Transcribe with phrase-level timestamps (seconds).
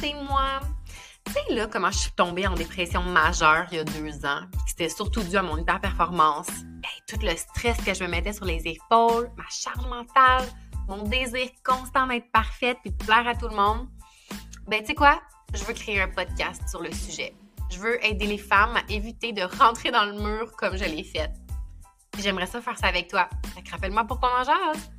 [0.00, 0.60] c'est moi.
[1.26, 4.42] Tu sais, là, comment je suis tombée en dépression majeure il y a deux ans,
[4.66, 6.48] c'était surtout dû à mon hyper-performance.
[7.06, 10.46] tout le stress que je me mettais sur les épaules, ma charge mentale,
[10.88, 13.88] mon désir constant d'être parfaite puis de plaire à tout le monde.
[14.66, 15.20] Ben, tu sais quoi?
[15.54, 17.34] Je veux créer un podcast sur le sujet.
[17.70, 21.04] Je veux aider les femmes à éviter de rentrer dans le mur comme je l'ai
[21.04, 21.30] fait.
[22.18, 23.28] J'aimerais ça faire ça avec toi.
[23.70, 24.90] rappelle-moi pour qu'on en jase.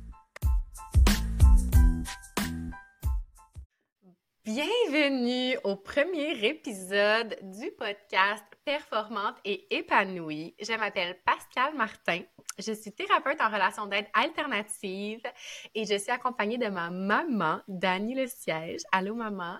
[4.52, 10.56] Bienvenue au premier épisode du podcast Performante et épanouie.
[10.60, 12.22] Je m'appelle Pascal Martin.
[12.58, 15.20] Je suis thérapeute en relation d'aide alternative
[15.72, 18.80] et je suis accompagnée de ma maman, Dani Le Siège.
[18.90, 19.56] Allô, maman?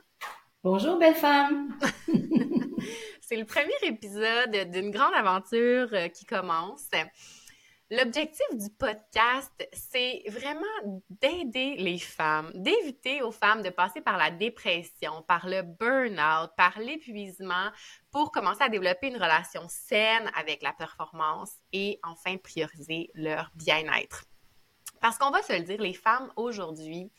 [0.65, 1.79] Bonjour, belle femme.
[3.21, 6.89] C'est le premier épisode d'une grande aventure euh, qui commence.
[7.93, 14.31] L'objectif du podcast, c'est vraiment d'aider les femmes, d'éviter aux femmes de passer par la
[14.31, 17.69] dépression, par le burn-out, par l'épuisement,
[18.13, 24.25] pour commencer à développer une relation saine avec la performance et enfin prioriser leur bien-être.
[25.01, 27.11] Parce qu'on va se le dire, les femmes aujourd'hui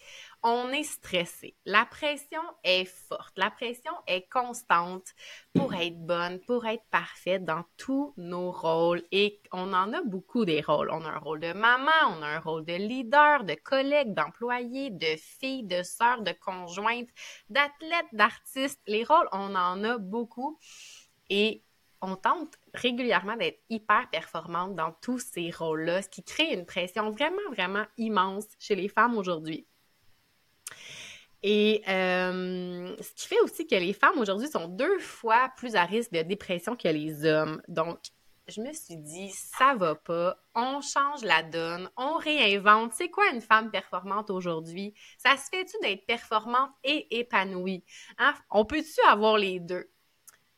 [0.44, 1.56] on est stressé.
[1.66, 3.38] La pression est forte.
[3.38, 5.14] La pression est constante
[5.54, 9.04] pour être bonne, pour être parfaite dans tous nos rôles.
[9.12, 10.90] Et on en a beaucoup des rôles.
[10.92, 14.90] On a un rôle de maman, on a un rôle de leader, de collègue, d'employé,
[14.90, 17.10] de fille, de sœur, de conjointe,
[17.50, 18.82] d'athlète, d'artiste.
[18.88, 20.58] Les rôles, on en a beaucoup.
[21.30, 21.64] Et
[22.02, 27.12] on tente régulièrement d'être hyper performante dans tous ces rôles-là, ce qui crée une pression
[27.12, 29.68] vraiment, vraiment immense chez les femmes aujourd'hui.
[31.44, 35.86] Et euh, ce qui fait aussi que les femmes aujourd'hui sont deux fois plus à
[35.86, 37.62] risque de dépression que les hommes.
[37.68, 37.98] Donc,
[38.48, 42.94] je me suis dit, ça va pas, on change la donne, on réinvente.
[42.94, 44.94] C'est quoi une femme performante aujourd'hui?
[45.18, 47.84] Ça se fait-tu d'être performante et épanouie?
[48.18, 48.34] Hein?
[48.50, 49.90] On peut-tu avoir les deux?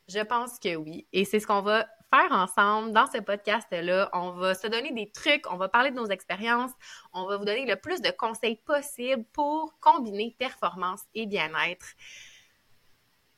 [0.08, 1.06] Je pense que oui.
[1.12, 1.86] Et c'est ce qu'on va
[2.30, 4.10] ensemble dans ce podcast-là.
[4.12, 6.70] On va se donner des trucs, on va parler de nos expériences,
[7.12, 11.94] on va vous donner le plus de conseils possible pour combiner performance et bien-être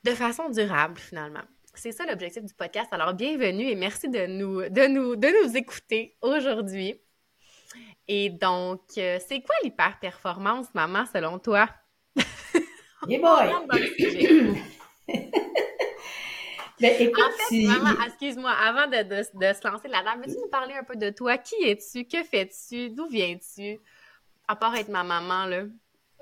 [0.05, 1.43] de façon durable finalement.
[1.75, 2.89] C'est ça l'objectif du podcast.
[2.93, 7.01] Alors bienvenue et merci de nous de nous de nous écouter aujourd'hui.
[8.09, 11.69] Et donc euh, c'est quoi l'hyper-performance maman selon toi?
[13.09, 13.53] Hey boy.
[16.81, 20.75] Écoute, en fait, maman, excuse-moi, avant de, de, de, se lancer là-dedans, veux-tu nous parler
[20.75, 21.39] un peu de toi?
[21.39, 22.05] Qui es-tu?
[22.05, 22.91] Que fais-tu?
[22.91, 23.79] D'où viens-tu?
[24.47, 25.63] À part être ma maman, là.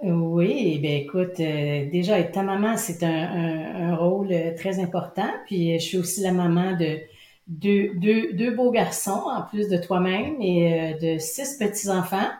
[0.03, 4.81] Oui, ben écoute, euh, déjà être ta maman, c'est un, un, un, rôle euh, très
[4.81, 5.29] important.
[5.47, 6.99] Puis euh, je suis aussi la maman de
[7.47, 12.31] deux, deux, deux beaux garçons, en plus de toi-même, et de six petits-enfants.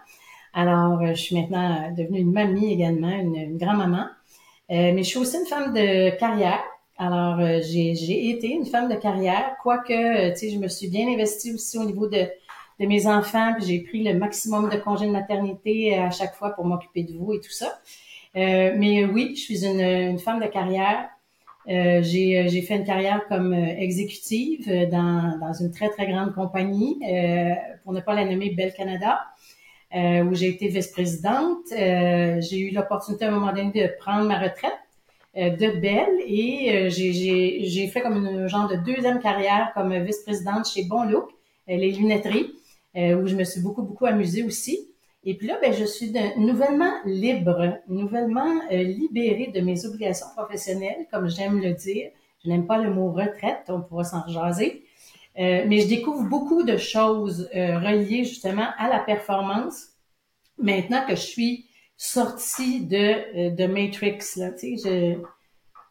[0.53, 4.07] Alors, je suis maintenant devenue une mamie également, une, une grand-maman.
[4.71, 6.63] mais je suis aussi une femme de carrière.
[6.97, 10.89] Alors, euh, j'ai été une femme de carrière, quoique, euh, tu sais, je me suis
[10.89, 12.19] bien investie aussi au niveau de,
[12.81, 16.51] de mes enfants, puis j'ai pris le maximum de congés de maternité à chaque fois
[16.51, 17.81] pour m'occuper de vous et tout ça.
[18.37, 21.09] Euh, mais oui, je suis une, une femme de carrière.
[21.69, 27.01] Euh, j'ai fait une carrière comme exécutive dans, dans une très, très grande compagnie,
[27.83, 29.21] pour ne pas la nommer Bell Canada,
[29.93, 31.67] où j'ai été vice-présidente.
[31.71, 34.84] j'ai eu l'opportunité à un moment donné de prendre ma retraite euh,
[35.37, 40.85] de Belle et euh, j'ai fait comme une genre de deuxième carrière comme vice-présidente chez
[40.85, 41.31] Bon Look,
[41.69, 42.53] euh, les lunetteries,
[42.97, 44.89] où je me suis beaucoup, beaucoup amusée aussi.
[45.25, 51.29] Et puis là, ben, je suis nouvellement libre, nouvellement libérée de mes obligations professionnelles, comme
[51.29, 52.11] j'aime le dire.
[52.45, 54.85] Je n'aime pas le mot retraite, on pourra s'en rejaser.
[55.37, 59.89] mais je découvre beaucoup de choses reliées justement à la performance
[60.59, 61.67] maintenant que je suis
[61.97, 65.21] sortie de, euh, de Matrix, là, tu sais,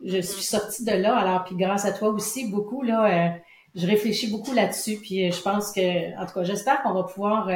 [0.02, 3.30] je, je suis sortie de là, alors, puis grâce à toi aussi, beaucoup, là, euh,
[3.76, 7.04] je réfléchis beaucoup là-dessus, puis euh, je pense que, en tout cas, j'espère qu'on va
[7.04, 7.50] pouvoir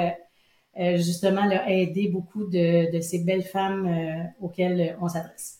[0.96, 5.60] justement aider beaucoup de, de ces belles femmes auxquelles on s'adresse.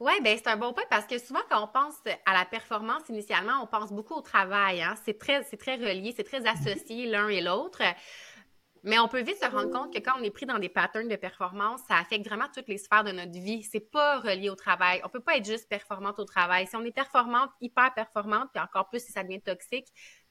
[0.00, 1.94] Oui, ben c'est un bon point parce que souvent quand on pense
[2.26, 4.82] à la performance initialement, on pense beaucoup au travail.
[4.82, 4.96] Hein?
[5.04, 7.80] C'est très, c'est très relié, c'est très associé l'un et l'autre.
[8.84, 11.08] Mais on peut vite se rendre compte que quand on est pris dans des patterns
[11.08, 13.62] de performance, ça affecte vraiment toutes les sphères de notre vie.
[13.62, 15.00] C'est pas relié au travail.
[15.04, 16.66] On peut pas être juste performante au travail.
[16.66, 19.86] Si on est performante, hyper performante, puis encore plus si ça devient toxique,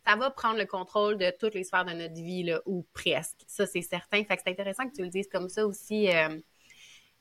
[0.06, 3.40] ça va prendre le contrôle de toutes les sphères de notre vie, là, ou presque.
[3.48, 4.24] Ça, c'est certain.
[4.24, 6.14] Fait que c'est intéressant que tu le dises comme ça aussi.
[6.14, 6.40] Euh.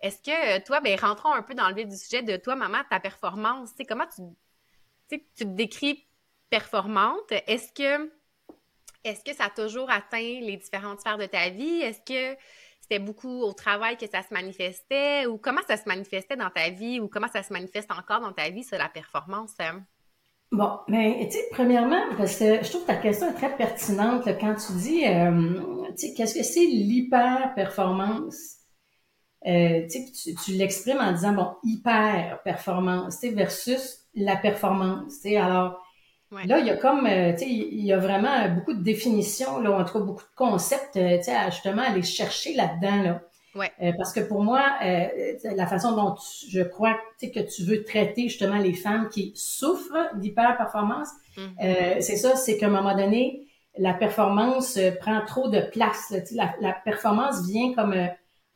[0.00, 2.78] Est-ce que toi, ben rentrons un peu dans le vif du sujet de toi, maman,
[2.90, 3.70] ta performance.
[3.74, 4.22] C'est comment tu,
[5.08, 6.06] tu te décris
[6.50, 7.32] performante?
[7.46, 8.12] Est-ce que
[9.04, 11.80] est-ce que ça a toujours atteint les différentes sphères de ta vie?
[11.80, 12.38] Est-ce que
[12.80, 15.26] c'était beaucoup au travail que ça se manifestait?
[15.26, 17.00] Ou comment ça se manifestait dans ta vie?
[17.00, 19.54] Ou comment ça se manifeste encore dans ta vie, sur la performance?
[20.50, 24.24] Bon, mais tu sais, premièrement, parce que je trouve que ta question est très pertinente
[24.38, 28.58] quand tu dis, euh, tu sais, qu'est-ce que c'est l'hyper-performance?
[29.46, 35.36] Euh, tu, tu l'exprimes en disant, bon, hyper-performance, tu sais, versus la performance, tu sais,
[35.36, 35.81] alors...
[36.46, 39.60] Là, il y a comme, euh, tu sais, il y a vraiment beaucoup de définitions,
[39.60, 43.22] là, en tout cas beaucoup de concepts, tu sais, à justement aller chercher là-dedans, là.
[43.54, 43.70] Ouais.
[43.82, 45.06] Euh, parce que pour moi, euh,
[45.54, 46.14] la façon dont
[46.48, 51.08] je crois que tu veux traiter justement les femmes qui souffrent d'hyper-performance,
[51.38, 53.46] euh, c'est ça, c'est qu'à un moment donné,
[53.76, 56.14] la performance prend trop de place.
[56.32, 57.94] la, la, performance vient comme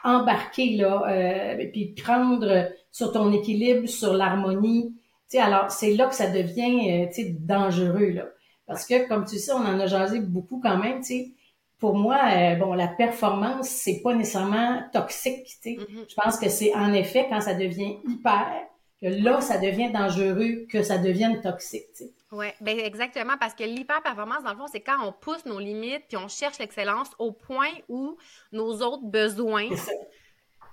[0.02, 4.94] embarquer là, puis prendre sur ton équilibre, sur l'harmonie.
[5.34, 7.08] Alors, c'est là que ça devient
[7.40, 8.10] dangereux.
[8.10, 8.24] Là.
[8.66, 11.32] Parce que, comme tu sais, on en a jasé beaucoup quand même, tu sais,
[11.78, 15.46] pour moi, euh, bon, la performance, c'est pas nécessairement toxique.
[15.64, 16.08] Mm-hmm.
[16.08, 18.66] Je pense que c'est en effet quand ça devient hyper
[19.00, 21.84] que là, ça devient dangereux, que ça devienne toxique.
[21.94, 22.12] Tu sais.
[22.32, 26.04] Oui, ben exactement, parce que l'hyper-performance, dans le fond, c'est quand on pousse nos limites
[26.08, 28.16] puis on cherche l'excellence au point où
[28.52, 29.68] nos autres besoins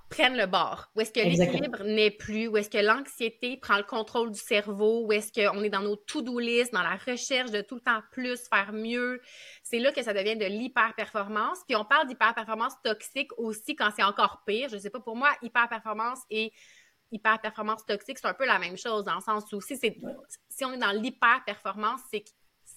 [0.08, 3.82] prennent le bord, où est-ce que l'équilibre n'est plus, où est-ce que l'anxiété prend le
[3.82, 7.60] contrôle du cerveau, où est-ce qu'on est dans nos to-do list, dans la recherche de
[7.60, 9.20] tout le temps plus, faire mieux.
[9.62, 11.60] C'est là que ça devient de l'hyper-performance.
[11.66, 14.68] Puis on parle d'hyper-performance toxique aussi quand c'est encore pire.
[14.68, 16.52] Je sais pas, pour moi, hyper-performance et
[17.10, 20.72] hyper-performance toxique, c'est un peu la même chose, dans le sens où si, si on
[20.72, 22.30] est dans l'hyper-performance, c'est que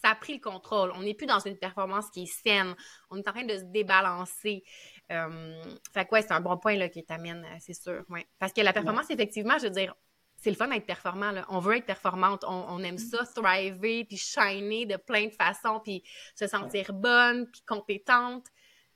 [0.03, 0.91] ça a pris le contrôle.
[0.95, 2.75] On n'est plus dans une performance qui est saine.
[3.09, 4.63] On est en train de se débalancer.
[5.11, 5.63] Euh,
[5.93, 8.03] fait que ouais, c'est un bon point là, qui t'amène, euh, c'est sûr.
[8.09, 8.25] Ouais.
[8.39, 9.95] Parce que la performance, effectivement, je veux dire,
[10.37, 11.31] c'est le fun d'être performant.
[11.31, 11.45] Là.
[11.49, 12.43] On veut être performante.
[12.47, 16.03] On, aime ça, thriver, puis shiner de plein de façons, puis
[16.35, 18.45] se sentir bonne, puis compétente.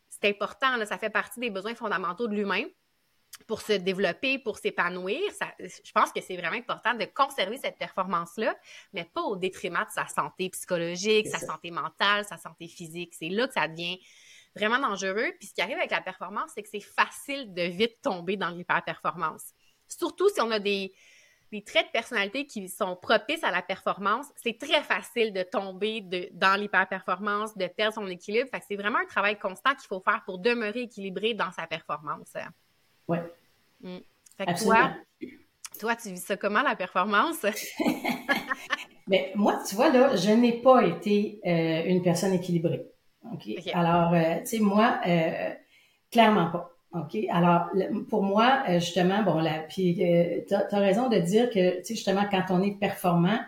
[0.10, 0.78] C'est important.
[0.78, 2.64] Là, ça fait partie des besoins fondamentaux de l'humain
[3.48, 5.20] pour se développer, pour s'épanouir.
[5.60, 8.56] Je pense que c'est vraiment important de conserver cette performance-là,
[8.94, 13.16] mais pas au détriment de sa santé psychologique, sa santé mentale, sa santé physique.
[13.16, 14.00] C'est là que ça devient
[14.56, 15.32] vraiment dangereux.
[15.40, 18.50] Puis ce qui arrive avec la performance, c'est que c'est facile de vite tomber dans
[18.50, 19.54] l'hyper-performance.
[19.88, 20.94] Surtout si on a des,
[21.52, 26.02] des traits de personnalité qui sont propices à la performance, c'est très facile de tomber
[26.02, 28.50] de, dans l'hyper-performance, de perdre son équilibre.
[28.50, 31.68] Fait que c'est vraiment un travail constant qu'il faut faire pour demeurer équilibré dans sa
[31.68, 32.34] performance.
[33.08, 33.18] Oui.
[33.82, 33.98] Mm.
[34.38, 34.92] Fait que toi,
[35.80, 37.46] toi, tu vis ça comment, la performance?
[39.08, 42.86] Mais moi, tu vois, là, je n'ai pas été euh, une personne équilibrée.
[43.26, 43.50] OK?
[43.74, 45.50] Alors, euh, tu sais, moi, euh,
[46.12, 46.72] clairement pas.
[46.94, 47.18] OK?
[47.30, 47.70] Alors,
[48.10, 49.96] pour moi, euh, justement, bon, là, puis
[50.48, 53.40] tu as, raison de dire que, tu sais, justement, quand on est performant,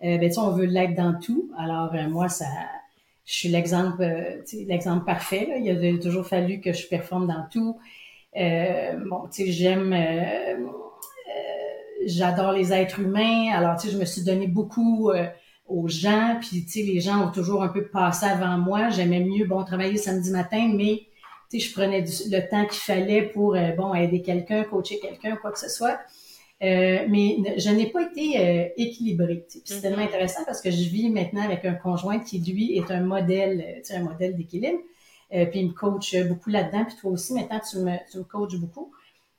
[0.00, 1.50] ben, tu sais, on veut l'être dans tout.
[1.58, 2.46] Alors, moi, ça,
[3.24, 4.04] je suis l'exemple,
[4.46, 5.46] tu sais, l'exemple parfait.
[5.48, 5.56] Là.
[5.56, 7.78] Il a toujours fallu que je performe dans tout.
[8.34, 9.94] bon, tu sais, j'aime,
[12.04, 13.52] j'adore les êtres humains.
[13.54, 15.10] Alors, tu sais, je me suis donné beaucoup
[15.68, 18.90] aux gens, puis tu sais, les gens ont toujours un peu passé avant moi.
[18.90, 21.06] J'aimais mieux, bon, travailler samedi matin, mais
[21.50, 25.36] tu sais, je prenais le temps qu'il fallait pour, euh, bon, aider quelqu'un, coacher quelqu'un,
[25.36, 25.98] quoi que ce soit.
[26.62, 29.44] Euh, mais je n'ai pas été euh, équilibrée.
[29.48, 29.80] C'est mm-hmm.
[29.82, 33.64] tellement intéressant parce que je vis maintenant avec un conjoint qui, lui, est un modèle,
[33.78, 34.78] tu sais, un modèle d'équilibre.
[35.30, 36.84] puis il me coach beaucoup là-dedans.
[36.84, 38.92] Puis toi aussi, maintenant, tu me, tu me coaches beaucoup.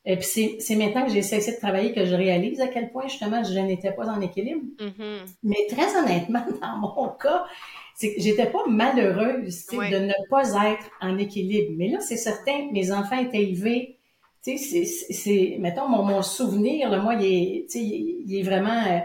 [0.09, 3.07] Et puis c'est maintenant que j'ai cessé de travailler que je réalise à quel point
[3.09, 4.61] justement je n'étais pas en équilibre.
[4.79, 5.35] Mm-hmm.
[5.43, 7.43] Mais très honnêtement, dans mon cas,
[7.93, 11.73] c'est que j'étais pas malheureuse de ne pas être en équilibre.
[11.77, 13.97] Mais là, c'est certain, mes enfants étaient élevés.
[14.45, 18.43] Tu sais, c'est, mettons, mon, mon souvenir, là, moi, il est, tu sais, il est
[18.43, 18.99] vraiment, euh,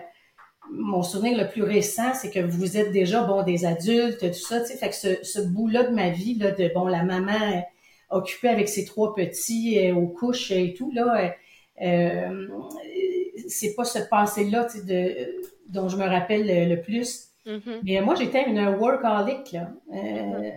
[0.71, 4.61] mon souvenir le plus récent, c'est que vous êtes déjà, bon, des adultes, tout ça,
[4.61, 7.65] tu sais, fait que ce, ce bout-là de ma vie, là, de, bon, la maman,
[8.13, 11.35] occupée avec ses trois petits euh, aux couches et tout, là,
[11.81, 12.49] euh, euh,
[13.49, 17.29] c'est pas ce passé-là de, dont je me rappelle le, plus.
[17.47, 17.81] Mm-hmm.
[17.83, 19.71] Mais moi, j'étais une workaholic, là.
[19.93, 20.51] Euh,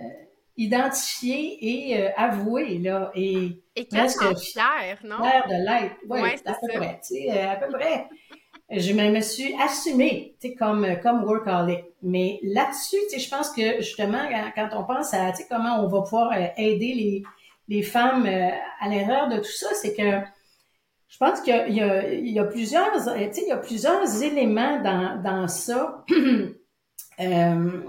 [0.58, 3.12] identifiée et avouée, là.
[3.16, 5.18] Et, et presque fière, non?
[5.18, 5.96] Fière de l'être.
[6.08, 8.08] Oui, ouais, à peu près, tu sais, à peu près.
[8.70, 11.84] je me, suis assumée, comme, comme workaholic.
[12.04, 16.94] Mais là-dessus, je pense que, justement, quand, on pense à, comment on va pouvoir aider
[16.94, 17.24] les,
[17.68, 20.22] les femmes euh, à l'erreur de tout ça, c'est que
[21.08, 24.82] je pense qu'il y, y, y a, plusieurs, tu sais, il y a plusieurs éléments
[24.82, 26.04] dans, dans ça
[27.20, 27.82] euh,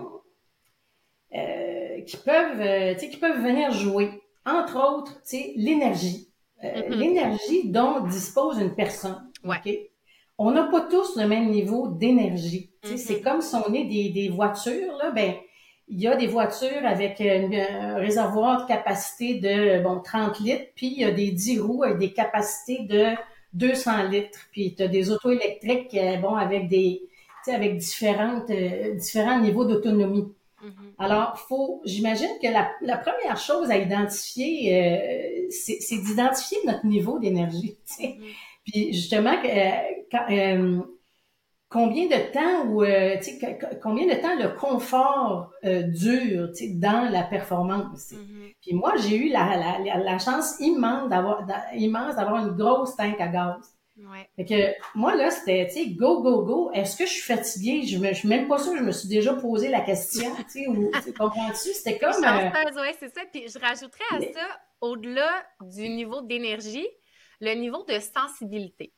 [1.35, 4.23] euh, qui peuvent, tu sais, qui peuvent venir jouer.
[4.45, 6.29] Entre autres, tu sais, l'énergie,
[6.63, 6.89] mm-hmm.
[6.91, 9.31] l'énergie dont dispose une personne.
[9.45, 9.91] Ouais.
[10.39, 12.71] On n'a pas tous le même niveau d'énergie.
[12.85, 13.23] C'est mm-hmm.
[13.23, 15.35] comme si on est des, des voitures là, ben
[15.89, 20.89] il y a des voitures avec un réservoir de capacité de bon 30 litres, puis
[20.89, 23.15] il y a des 10 roues avec des capacités de
[23.53, 24.41] 200 litres.
[24.53, 27.03] Puis tu as des autos électriques euh, bon avec des
[27.49, 30.27] avec différentes euh, différents niveaux d'autonomie.
[30.61, 30.95] Mm-hmm.
[30.99, 37.21] Alors, faut, j'imagine que la, la, première chose à identifier, euh, c'est d'identifier notre niveau
[37.21, 37.77] d'énergie.
[38.01, 38.17] Mm-hmm.
[38.65, 39.37] Puis justement,
[40.11, 40.27] quand,
[41.69, 43.17] combien de temps ou euh,
[43.83, 48.13] combien de temps le confort euh, dure dans la performance?
[48.13, 48.55] Mm-hmm.
[48.61, 53.21] Puis moi, j'ai eu la, la, la, chance immense d'avoir immense d'avoir une grosse tank
[53.21, 53.77] à gaz.
[53.99, 54.29] Ouais.
[54.37, 56.71] Fait que moi là, c'était tu sais go go go.
[56.73, 57.87] Est-ce que je suis fatiguée?
[57.87, 58.77] Je me je suis même pas sûre.
[58.77, 60.35] Je me suis déjà posé la question.
[60.37, 61.73] Tu sais, ou comprends-tu?
[61.73, 62.23] C'était comme.
[62.23, 62.83] Euh...
[62.83, 63.23] Ouais, c'est ça.
[63.33, 64.47] Puis je rajouterais à ça,
[64.83, 65.31] au-delà
[65.63, 66.87] du niveau d'énergie,
[67.41, 68.93] le niveau de sensibilité.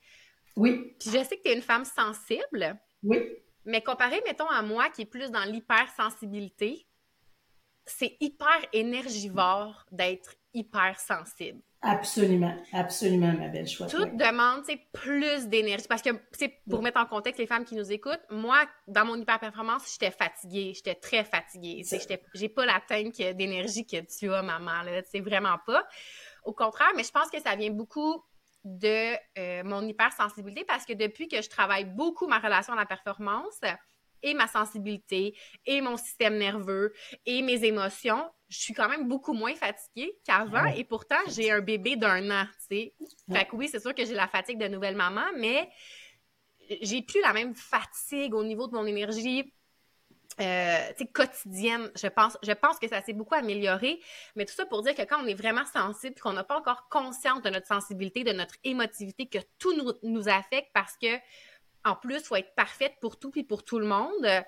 [0.56, 0.94] Oui.
[0.98, 2.78] Puis je sais que tu es une femme sensible.
[3.02, 3.18] Oui.
[3.64, 6.86] Mais comparé, mettons, à moi qui est plus dans l'hypersensibilité,
[7.84, 11.60] c'est hyper énergivore d'être hyper sensible.
[11.80, 13.86] Absolument, absolument, ma belle choix.
[13.86, 15.86] Tout demande, c'est plus d'énergie.
[15.88, 19.14] Parce que, c'est pour mettre en contexte les femmes qui nous écoutent, moi, dans mon
[19.14, 20.72] hyper-performance, j'étais fatiguée.
[20.74, 21.84] J'étais très fatiguée.
[22.34, 25.02] J'ai pas la tank d'énergie que tu as, maman, là.
[25.08, 25.86] C'est vraiment pas.
[26.42, 28.24] Au contraire, mais je pense que ça vient beaucoup
[28.64, 32.86] de euh, mon hypersensibilité parce que depuis que je travaille beaucoup ma relation à la
[32.86, 33.60] performance
[34.22, 36.92] et ma sensibilité et mon système nerveux
[37.24, 41.60] et mes émotions, je suis quand même beaucoup moins fatiguée qu'avant et pourtant j'ai un
[41.60, 42.94] bébé d'un an, tu sais.
[43.32, 45.70] Fait que oui, c'est sûr que j'ai la fatigue de nouvelle maman, mais
[46.82, 49.52] j'ai plus la même fatigue au niveau de mon énergie
[50.40, 51.90] euh, quotidienne.
[51.96, 54.00] Je pense, je pense que ça s'est beaucoup amélioré,
[54.36, 56.88] mais tout ça pour dire que quand on est vraiment sensible, qu'on n'a pas encore
[56.88, 61.16] conscience de notre sensibilité, de notre émotivité, que tout nous, nous affecte parce que
[61.84, 64.44] en plus, faut être parfaite pour tout puis pour tout le monde.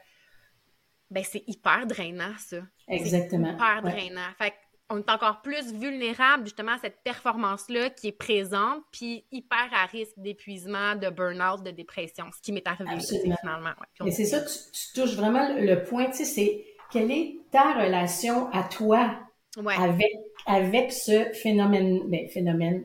[1.10, 2.58] Ben c'est hyper drainant ça.
[2.88, 3.54] Exactement.
[3.54, 4.30] Hyper drainant.
[4.38, 4.54] Fait
[4.90, 9.86] on est encore plus vulnérable justement à cette performance-là qui est présente, puis hyper à
[9.86, 13.70] risque d'épuisement, de burn-out, de dépression, ce qui m'est arrivé finalement.
[14.04, 18.50] Mais c'est ça, tu, touches vraiment le point, tu sais, c'est quelle est ta relation
[18.52, 19.16] à toi
[19.56, 20.12] avec,
[20.46, 22.84] avec ce phénomène, ben, phénomène,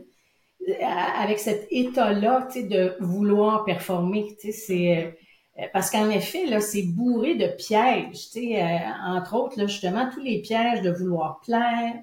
[0.67, 5.17] euh, avec cet état-là, tu sais, de vouloir performer, tu sais, c'est...
[5.59, 9.67] Euh, parce qu'en effet, là, c'est bourré de pièges, tu sais, euh, entre autres, là,
[9.67, 11.93] justement, tous les pièges de vouloir plaire,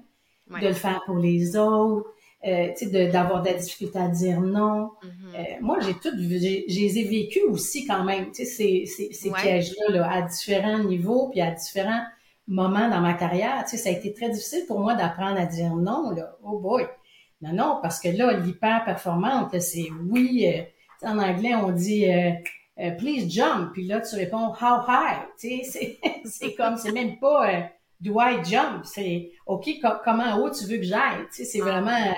[0.49, 2.09] de le faire pour les autres,
[2.45, 4.89] euh, tu sais, d'avoir de, la difficulté à dire non.
[5.01, 5.35] Mm-hmm.
[5.35, 9.13] euh, moi, j'ai tout, j'ai, les ai vécus aussi quand même, tu sais, ces, ces,
[9.13, 12.03] ces pièges-là, là, à différents niveaux, puis à différents
[12.47, 15.45] moments dans ma carrière, tu sais, ça a été très difficile pour moi d'apprendre à
[15.45, 16.35] dire non, là.
[16.43, 16.85] Oh boy!
[17.41, 22.05] Non, non, parce que là, l'hyper-performante, c'est oui, euh, en anglais, on dit...
[22.79, 26.91] Euh, euh, please jump, puis là tu réponds how high, tu sais, c'est comme, c'est
[26.91, 27.61] même pas euh,
[27.99, 29.69] do I jump, c'est ok,
[30.03, 32.15] comment haut tu veux que j'aille, tu sais, c'est ah, vraiment,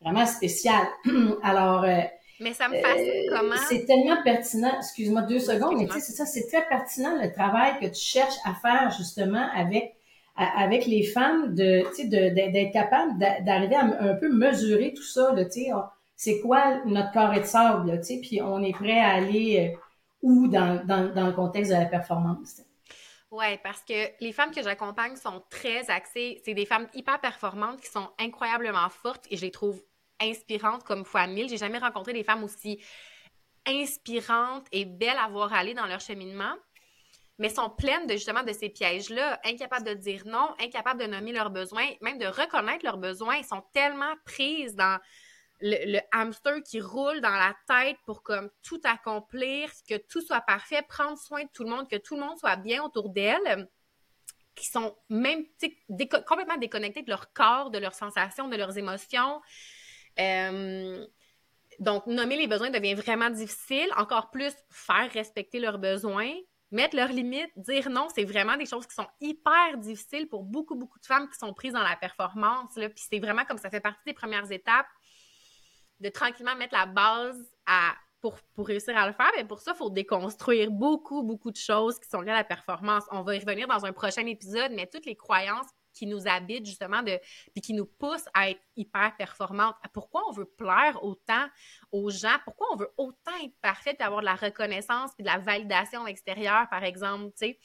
[0.00, 0.86] vraiment spécial.
[1.42, 2.00] Alors, euh,
[2.40, 3.54] mais ça me fascine comment.
[3.68, 7.32] C'est tellement pertinent, excuse-moi deux secondes, mais tu sais, c'est ça, c'est très pertinent le
[7.32, 9.94] travail que tu cherches à faire justement avec
[10.34, 15.32] avec les femmes de, tu sais, d'être capable d'arriver à un peu mesurer tout ça,
[15.36, 15.70] tu sais,
[16.16, 19.76] c'est quoi notre corps de sable, tu sais, puis on est prêt à aller
[20.22, 22.62] ou dans, dans, dans le contexte de la performance?
[23.30, 26.42] Oui, parce que les femmes que j'accompagne sont très axées.
[26.44, 29.82] C'est des femmes hyper performantes qui sont incroyablement fortes et je les trouve
[30.20, 31.48] inspirantes comme fois mille.
[31.48, 32.82] J'ai jamais rencontré des femmes aussi
[33.66, 36.54] inspirantes et belles à voir aller dans leur cheminement,
[37.38, 41.50] mais sont pleines justement de ces pièges-là, incapables de dire non, incapables de nommer leurs
[41.50, 43.36] besoins, même de reconnaître leurs besoins.
[43.36, 45.00] Ils sont tellement prises dans
[45.62, 50.82] le, hamster qui roule dans la tête pour comme tout accomplir, que tout soit parfait,
[50.88, 53.68] prendre soin de tout le monde, que tout le monde soit bien autour d'elle,
[54.54, 55.44] qui sont même
[56.26, 59.40] complètement déconnectés de leur corps, de leurs sensations, de leurs émotions.
[60.18, 61.06] Euh,
[61.78, 63.88] donc, nommer les besoins devient vraiment difficile.
[63.96, 66.32] Encore plus, faire respecter leurs besoins,
[66.70, 70.74] mettre leurs limites, dire non, c'est vraiment des choses qui sont hyper difficiles pour beaucoup,
[70.74, 72.76] beaucoup de femmes qui sont prises dans la performance.
[72.76, 72.90] Là.
[72.90, 74.86] Puis c'est vraiment comme ça fait partie des premières étapes
[76.02, 79.30] de tranquillement mettre la base à, pour, pour réussir à le faire.
[79.36, 82.44] Mais pour ça, il faut déconstruire beaucoup, beaucoup de choses qui sont liées à la
[82.44, 83.04] performance.
[83.12, 86.66] On va y revenir dans un prochain épisode, mais toutes les croyances qui nous habitent
[86.66, 87.18] justement de
[87.52, 89.76] puis qui nous poussent à être hyper performantes.
[89.92, 91.46] Pourquoi on veut plaire autant
[91.92, 92.38] aux gens?
[92.44, 96.06] Pourquoi on veut autant être parfait et avoir de la reconnaissance et de la validation
[96.06, 97.58] extérieure par exemple, tu sais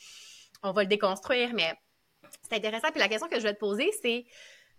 [0.61, 1.73] On va le déconstruire mais
[2.43, 4.25] c'est intéressant puis la question que je vais te poser c'est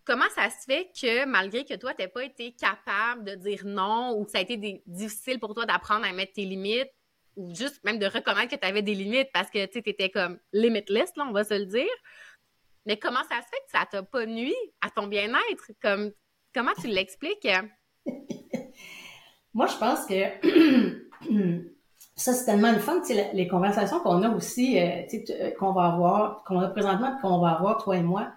[0.08, 3.60] comment ça se fait que malgré que toi, tu n'aies pas été capable de dire
[3.66, 6.90] non ou que ça a été difficile pour toi d'apprendre à mettre tes limites
[7.36, 10.38] ou juste même de reconnaître que tu avais des limites parce que tu étais comme
[10.54, 11.94] limitless, là, on va se le dire.
[12.86, 15.72] Mais comment ça se fait que ça t'a pas nuit à ton bien-être?
[15.82, 16.10] Comme,
[16.54, 17.46] comment tu l'expliques?
[19.52, 21.68] Moi, je pense que
[22.16, 23.02] ça, c'est tellement le fun,
[23.34, 27.50] les conversations qu'on a aussi, euh, euh, qu'on va avoir, qu'on a présentement, qu'on va
[27.50, 28.32] avoir, toi et moi.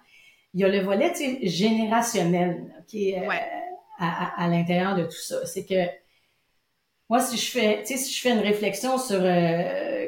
[0.54, 3.32] Il y a le volet générationnel qui est euh,
[3.98, 5.46] à, l'intérieur de tout ça.
[5.46, 5.86] C'est que
[7.08, 9.20] moi, si je fais, si je fais une réflexion sur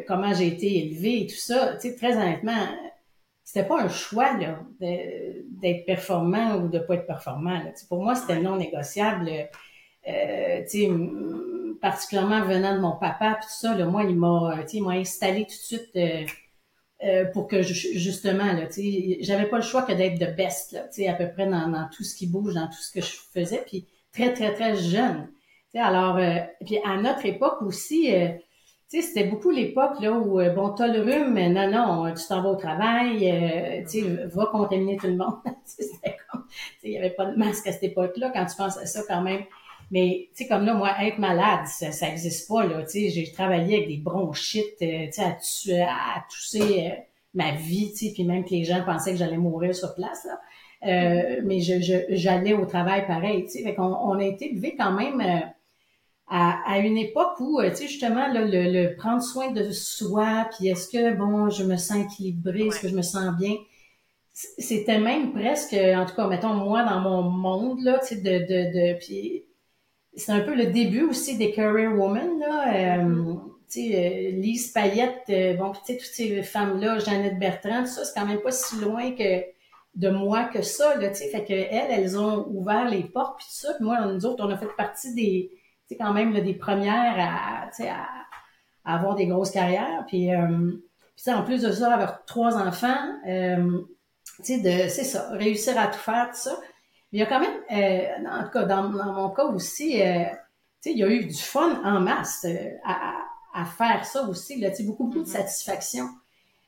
[0.07, 2.67] comment j'ai été élevée et tout ça, très honnêtement,
[3.43, 4.39] c'était pas un choix
[4.81, 7.61] d'être performant ou de pas être performant.
[7.89, 9.31] Pour moi, c'était non négociable.
[10.07, 10.63] Euh,
[11.81, 15.43] particulièrement venant de mon papa, puis tout ça, là, moi, il m'a, il m'a installé
[15.43, 16.25] tout de suite euh,
[17.05, 18.69] euh, pour que je, justement, là,
[19.21, 22.05] j'avais pas le choix que d'être de best, là, à peu près dans, dans, tout
[22.05, 25.29] ce qui bouge, dans tout ce que je faisais, puis très, très, très jeune.
[25.75, 28.29] alors, euh, puis à notre époque aussi, euh,
[28.89, 32.51] c'était beaucoup l'époque là où bon t'as le rhume, mais non non, tu t'en vas
[32.51, 35.41] au travail, euh, tu sais, va contaminer tout le monde.
[35.65, 36.45] c'était comme,
[36.85, 39.21] il y avait pas de masque à cette époque-là quand tu penses à ça quand
[39.21, 39.43] même.
[39.91, 42.83] Mais, tu sais, comme là, moi, être malade, ça, ça existe pas, là.
[42.83, 46.95] Tu sais, j'ai travaillé avec des bronchites, euh, tu sais, à, à, tousser euh,
[47.35, 50.25] ma vie, tu sais, puis même que les gens pensaient que j'allais mourir sur place,
[50.25, 50.41] là.
[50.87, 51.75] Euh, mais je,
[52.11, 53.63] j'allais au travail pareil, tu sais.
[53.63, 55.21] Fait qu'on on a été élevé quand même
[56.29, 60.49] à, à, une époque où, tu sais, justement, là, le, le, prendre soin de soi,
[60.57, 63.55] puis est-ce que, bon, je me sens équilibrée, est-ce que je me sens bien?
[64.33, 68.31] C'était même presque, en tout cas, mettons, moi, dans mon monde, là, tu sais, de,
[68.31, 69.45] de, de, puis
[70.17, 72.75] c'est un peu le début aussi des career women là.
[72.75, 73.35] Euh,
[73.69, 77.89] tu sais, euh, Lise Payette, euh, bon, tu sais, toutes ces femmes-là, Jeannette Bertrand, tout
[77.89, 79.43] ça, c'est quand même pas si loin que
[79.95, 81.29] de moi que ça, là, tu sais.
[81.29, 83.75] Fait que elles, elles ont ouvert les portes, puis tout ça.
[83.75, 86.55] Puis moi, nous autres, on a fait partie des, tu sais, quand même, là, des
[86.55, 88.07] premières à, tu sais, à,
[88.85, 90.05] avoir des grosses carrières.
[90.09, 90.73] Puis, euh,
[91.17, 93.81] puis en plus de ça, avoir trois enfants, euh,
[94.45, 96.59] tu sais, de, c'est ça, réussir à tout faire, tout ça
[97.15, 100.25] il y a quand même, euh, en tout cas, dans, mon cas aussi, euh,
[100.85, 103.21] il y a eu du fun en masse euh, à,
[103.55, 105.29] à, faire ça aussi, là, beaucoup, beaucoup de mm-hmm.
[105.29, 106.07] satisfaction.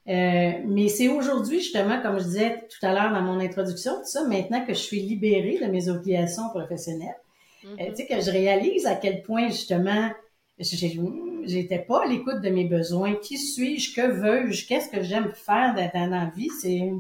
[0.09, 4.05] Euh, mais c'est aujourd'hui, justement, comme je disais tout à l'heure dans mon introduction, tout
[4.07, 7.19] ça, maintenant que je suis libérée de mes obligations professionnelles,
[7.65, 7.89] mm-hmm.
[7.89, 10.13] tu sais, que je réalise à quel point, justement,
[10.61, 13.17] j'étais pas à l'écoute de mes besoins.
[13.17, 13.97] Qui suis-je?
[13.97, 14.69] Que veux-je?
[14.69, 16.51] Qu'est-ce que j'aime faire dans la vie?
[16.63, 16.93] C'est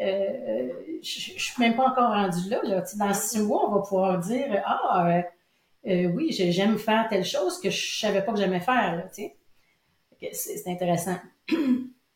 [0.00, 0.68] euh,
[1.02, 2.60] je, je suis même pas encore rendue là.
[2.64, 2.82] là.
[2.96, 5.22] Dans six mois, on va pouvoir dire Ah, euh,
[5.86, 9.08] euh, oui, j'aime faire telle chose que je savais pas que j'aimais faire.
[10.32, 11.18] C'est intéressant.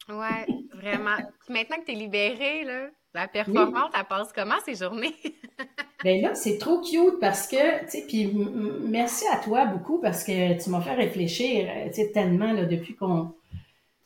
[0.08, 1.16] ouais, vraiment.
[1.48, 5.14] Maintenant que tu es libérée, là, la performance, elle passe comment ces journées?
[6.04, 8.32] ben là, c'est trop cute parce que, tu sais, puis
[8.82, 12.96] merci à toi beaucoup parce que tu m'as fait réfléchir, tu sais, tellement, là, depuis
[12.96, 13.34] qu'on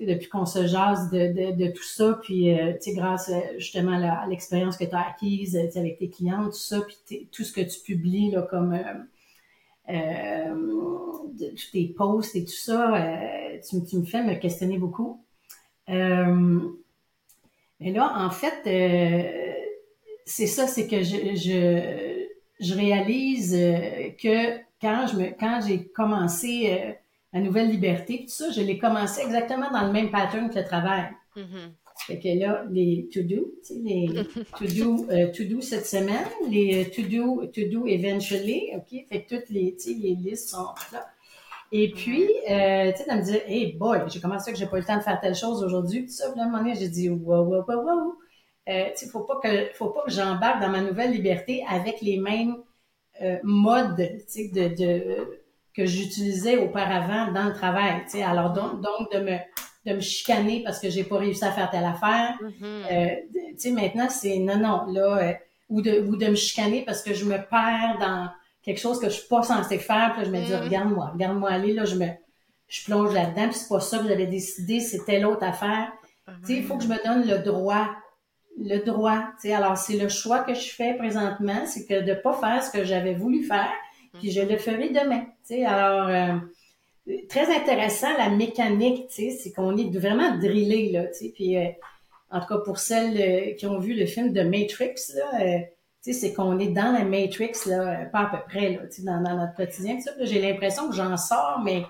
[0.06, 4.76] depuis qu'on se jase de, de, tout ça, puis euh, grâce euh, justement à l'expérience
[4.76, 8.30] que tu as acquise avec tes clients, tout ça, puis tout ce que tu publies
[8.30, 8.78] là, comme
[9.88, 10.54] euh,
[11.38, 12.94] tous tes posts et tout ça,
[13.68, 15.24] tu, tu, me fais me questionner beaucoup.
[15.88, 16.32] mais
[17.80, 19.58] là, en fait,
[20.24, 22.26] c'est ça, c'est que je, je,
[22.60, 23.52] je réalise
[24.22, 25.06] que quand
[25.38, 26.96] quand j'ai commencé
[27.32, 30.64] la nouvelle liberté, tout ça, je l'ai commencé exactement dans le même pattern que le
[30.64, 31.10] travail.
[31.36, 31.72] Mm-hmm.
[32.06, 34.08] Fait que là, les to-do, tu sais, les
[34.58, 39.06] to-do, euh, to-do cette semaine, les euh, to-do, to-do eventually, OK?
[39.08, 41.06] Fait que toutes les, tu sais, les listes sont là.
[41.70, 44.76] Et puis, euh, tu sais, de me dire, hey boy, j'ai commencé que j'ai pas
[44.76, 46.30] eu le temps de faire telle chose aujourd'hui, tout ça.
[46.30, 48.14] Puis là, à un moment donné, j'ai dit, wow, wow, wow, wow.
[48.68, 52.00] Euh, tu sais, faut pas que, faut pas que j'embarque dans ma nouvelle liberté avec
[52.02, 52.56] les mêmes
[53.22, 55.41] euh, modes, tu sais, de, de
[55.74, 58.02] que j'utilisais auparavant dans le travail.
[58.04, 58.22] Tu sais.
[58.22, 59.38] Alors donc, donc de me
[59.84, 62.38] de me chicaner parce que j'ai pas réussi à faire telle affaire.
[62.62, 65.32] Euh, tu sais, maintenant, c'est non, non, là, euh,
[65.68, 68.28] ou, de, ou de me chicaner parce que je me perds dans
[68.62, 70.12] quelque chose que je suis pas censée faire.
[70.12, 70.64] Puis là, je me dis, mm-hmm.
[70.64, 72.06] regarde-moi, regarde-moi aller, là, je me
[72.72, 75.92] je plonge là-dedans, puis c'est pas ça que j'avais décidé, c'était l'autre affaire.
[76.26, 77.90] Tu sais, il faut que je me donne le droit.
[78.58, 79.24] Le droit.
[79.40, 82.64] Tu sais, alors c'est le choix que je fais présentement, c'est que de pas faire
[82.64, 83.70] ce que j'avais voulu faire,
[84.22, 85.24] puis je le ferai demain.
[85.66, 91.66] Alors, euh, très intéressant, la mécanique, c'est qu'on est vraiment drillé, là, puis euh,
[92.30, 94.94] en tout cas pour celles euh, qui ont vu le film de Matrix,
[96.00, 99.98] c'est qu'on est dans la Matrix, là, pas à peu près, là, dans notre quotidien.
[100.20, 101.82] J'ai l'impression que j'en sors, mais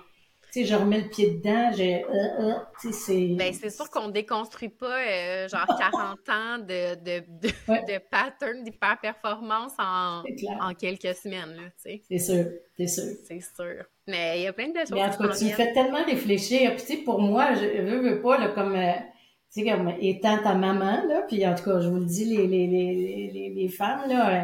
[0.53, 3.35] sais, je remets le pied dedans, j'ai, euh, euh, c'est...
[3.35, 8.63] Ben, c'est sûr qu'on déconstruit pas, euh, genre, 40 ans de, de, de, de pattern
[8.63, 10.23] d'hyper-performance en,
[10.61, 12.01] en quelques semaines, là, tu sais.
[12.07, 12.45] C'est sûr,
[12.77, 13.03] c'est sûr.
[13.27, 13.83] C'est sûr.
[14.07, 16.03] Mais il y a plein de choses Mais en tout cas, tu me fais tellement
[16.03, 16.75] réfléchir.
[16.75, 18.73] Puis, tu sais, pour moi, je veux, veux pas, là, comme...
[18.73, 19.13] tu
[19.53, 22.25] tu sais, comme étant ta maman, là, puis en tout cas, je vous le dis,
[22.25, 24.43] les, les, les, les, femmes, là, euh,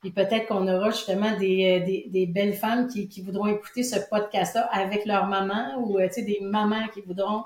[0.00, 4.68] puis peut-être qu'on aura justement des, euh, des, belles femmes qui, voudront écouter ce podcast-là
[4.72, 7.44] avec leur maman ou, tu sais, des mamans qui voudront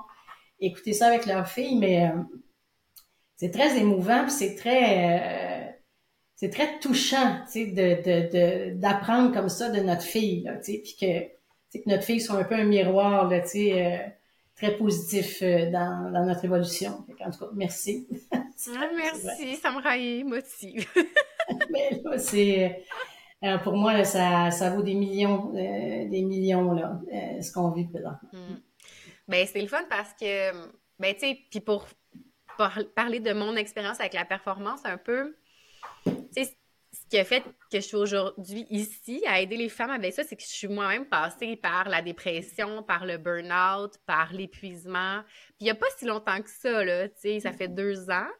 [0.59, 2.11] écouter ça avec leur fille, mais
[3.35, 5.63] c'est très émouvant, c'est très
[6.43, 10.97] c'est très touchant, tu de, d'apprendre comme ça de notre fille, là, tu sais, puis
[10.99, 13.97] que, que notre fille soit un peu un miroir, là, euh,
[14.63, 17.05] très positif euh, dans, dans, notre évolution.
[17.19, 18.07] en tout cas, merci.
[18.95, 20.87] Merci, ça me rend émotive.
[21.69, 22.83] Mais là, c'est...
[23.43, 27.01] Euh, pour moi, ça, ça vaut des millions, des millions, là,
[27.41, 28.29] ce qu'on vit présentement.
[28.31, 28.55] Mm.
[29.27, 30.51] Ben, c'est le fun parce que,
[30.97, 31.85] ben, tu sais, puis pour
[32.95, 35.35] parler de mon expérience avec la performance un peu,
[37.13, 40.35] qui a fait que je suis aujourd'hui ici à aider les femmes avec ça, c'est
[40.35, 45.21] que je suis moi-même passée par la dépression, par le burn-out, par l'épuisement.
[45.49, 48.09] Puis il n'y a pas si longtemps que ça, là, tu sais, ça fait deux
[48.09, 48.31] ans.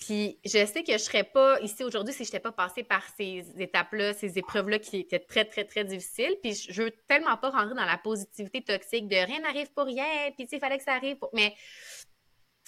[0.00, 3.04] puis je sais que je serais pas ici aujourd'hui si je n'étais pas passée par
[3.16, 6.34] ces étapes-là, ces épreuves-là qui étaient très, très, très difficiles.
[6.42, 10.32] Puis je veux tellement pas rentrer dans la positivité toxique de rien n'arrive pour rien,
[10.36, 11.30] puis tu sais, il fallait que ça arrive pour...
[11.34, 11.54] Mais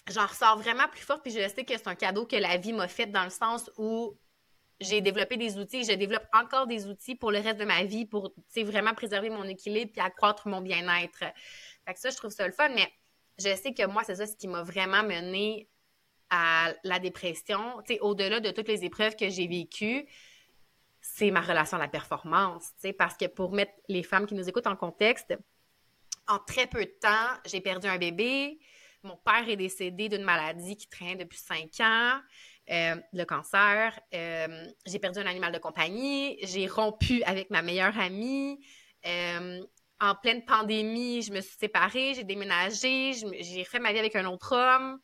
[0.09, 2.73] j'en ressors vraiment plus forte, puis je sais que c'est un cadeau que la vie
[2.73, 4.17] m'a fait dans le sens où
[4.81, 8.07] j'ai développé des outils, je développe encore des outils pour le reste de ma vie
[8.07, 11.21] pour vraiment préserver mon équilibre puis accroître mon bien-être.
[11.87, 12.93] Fait que ça, je trouve ça le fun, mais
[13.39, 15.69] je sais que moi, c'est ça ce qui m'a vraiment mené
[16.31, 17.81] à la dépression.
[18.01, 20.07] Au-delà de toutes les épreuves que j'ai vécues,
[21.01, 22.73] c'est ma relation à la performance.
[22.99, 25.37] Parce que pour mettre les femmes qui nous écoutent en contexte,
[26.27, 28.59] en très peu de temps, j'ai perdu un bébé,
[29.05, 32.19] mon père est décédé d'une maladie qui traîne depuis cinq ans,
[32.71, 33.99] euh, le cancer.
[34.15, 36.39] Euh, j'ai perdu un animal de compagnie.
[36.43, 38.59] J'ai rompu avec ma meilleure amie.
[39.07, 39.63] Euh,
[40.01, 44.25] en pleine pandémie, je me suis séparée, j'ai déménagé, j'ai fait ma vie avec un
[44.27, 44.99] autre homme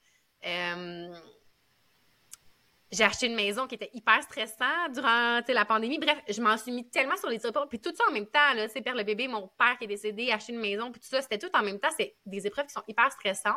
[2.92, 5.98] j'ai acheté une maison qui était hyper stressante durant la pandémie.
[5.98, 7.68] Bref, je m'en suis mis tellement sur les épreuves.
[7.68, 9.88] Puis tout ça en même temps, là, c'est perdre le bébé, mon père qui est
[9.88, 11.90] décédé, acheter une maison, puis tout ça, c'était tout en même temps.
[11.96, 13.54] C'est des épreuves qui sont hyper stressantes.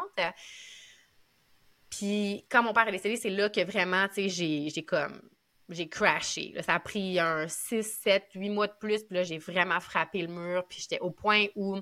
[1.89, 5.21] Puis quand mon père est décédé, c'est là que vraiment, tu sais, j'ai comme
[5.69, 6.53] j'ai crashé.
[6.61, 10.21] ça a pris un 6, 7, 8 mois de plus, puis là, j'ai vraiment frappé
[10.21, 11.79] le mur, puis j'étais au point où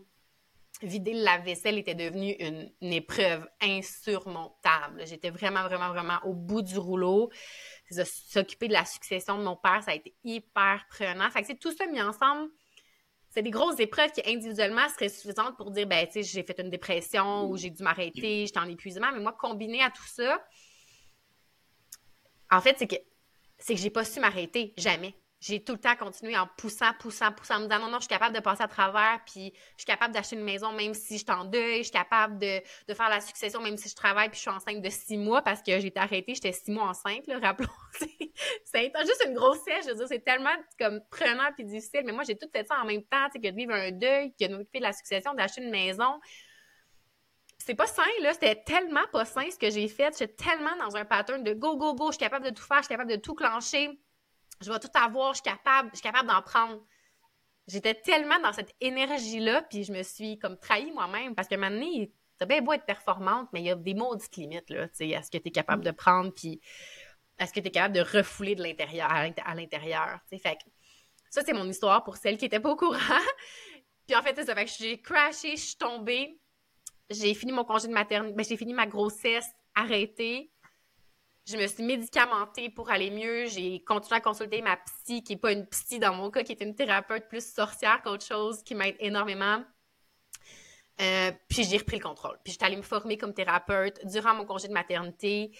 [0.81, 5.05] vider le lave-vaisselle était devenu une, épreuve insurmontable.
[5.05, 7.29] J'étais vraiment, vraiment, vraiment au bout du rouleau.
[7.89, 11.29] S'occuper de la succession de mon père, ça a été hyper prenant.
[11.29, 12.49] Fait que tout ça mis ensemble,
[13.29, 17.49] c'est des grosses épreuves qui individuellement seraient suffisantes pour dire, ben, j'ai fait une dépression
[17.49, 19.11] ou j'ai dû m'arrêter, j'étais en épuisement.
[19.13, 20.43] Mais moi, combiné à tout ça,
[22.49, 22.95] en fait, c'est que
[23.57, 27.31] c'est que j'ai pas su m'arrêter, jamais j'ai tout le temps continué en poussant, poussant,
[27.31, 29.81] poussant, en me disant non, non, je suis capable de passer à travers, puis je
[29.81, 32.61] suis capable d'acheter une maison même si je suis en deuil, je suis capable de,
[32.87, 35.41] de, faire la succession même si je travaille puis je suis enceinte de six mois
[35.41, 37.69] parce que j'ai été arrêtée, j'étais six mois enceinte, là, rappelons.
[38.63, 42.23] c'est juste une grossesse, je veux dire, c'est tellement comme prenant puis difficile, mais moi,
[42.23, 44.45] j'ai tout fait ça en même temps, tu sais, que de vivre un deuil, que
[44.47, 46.19] de m'occuper de la succession, d'acheter une maison.
[47.57, 48.33] C'est pas sain, là.
[48.33, 50.17] C'était tellement pas sain ce que j'ai fait.
[50.17, 52.77] J'étais tellement dans un pattern de go, go, go, je suis capable de tout faire,
[52.77, 53.99] je suis capable de tout clencher
[54.61, 56.81] je vais tout avoir, je suis capable, je suis capable d'en prendre.
[57.67, 61.87] J'étais tellement dans cette énergie-là, puis je me suis comme trahie moi-même parce que maintenant,
[62.37, 65.15] t'as bien beau être performante, mais il y a des maudites limites, là, tu sais,
[65.15, 66.59] à ce que tu es capable de prendre, puis
[67.37, 70.39] à ce que tu es capable de refouler de l'intérieur, à l'intérieur, tu sais.
[70.39, 70.69] Fait que
[71.31, 72.97] ça, c'est mon histoire pour celles qui étaient pas au courant.
[74.07, 74.53] puis en fait, ça.
[74.53, 76.37] Fait que j'ai crashé, je suis tombée.
[77.09, 80.51] J'ai fini mon congé de maternité, ben, j'ai fini ma grossesse arrêtée.
[81.45, 83.47] Je me suis médicamentée pour aller mieux.
[83.47, 86.51] J'ai continué à consulter ma psy, qui n'est pas une psy dans mon cas, qui
[86.51, 89.63] est une thérapeute plus sorcière qu'autre chose, qui m'aide énormément.
[91.01, 92.37] Euh, puis j'ai repris le contrôle.
[92.43, 95.51] Puis j'étais allée me former comme thérapeute durant mon congé de maternité.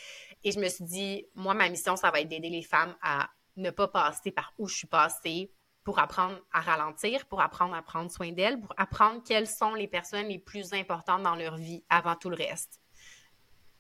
[0.44, 3.30] Et je me suis dit, moi, ma mission, ça va être d'aider les femmes à
[3.56, 5.52] ne pas passer par où je suis passée
[5.84, 9.88] pour apprendre à ralentir, pour apprendre à prendre soin d'elles, pour apprendre quelles sont les
[9.88, 12.81] personnes les plus importantes dans leur vie avant tout le reste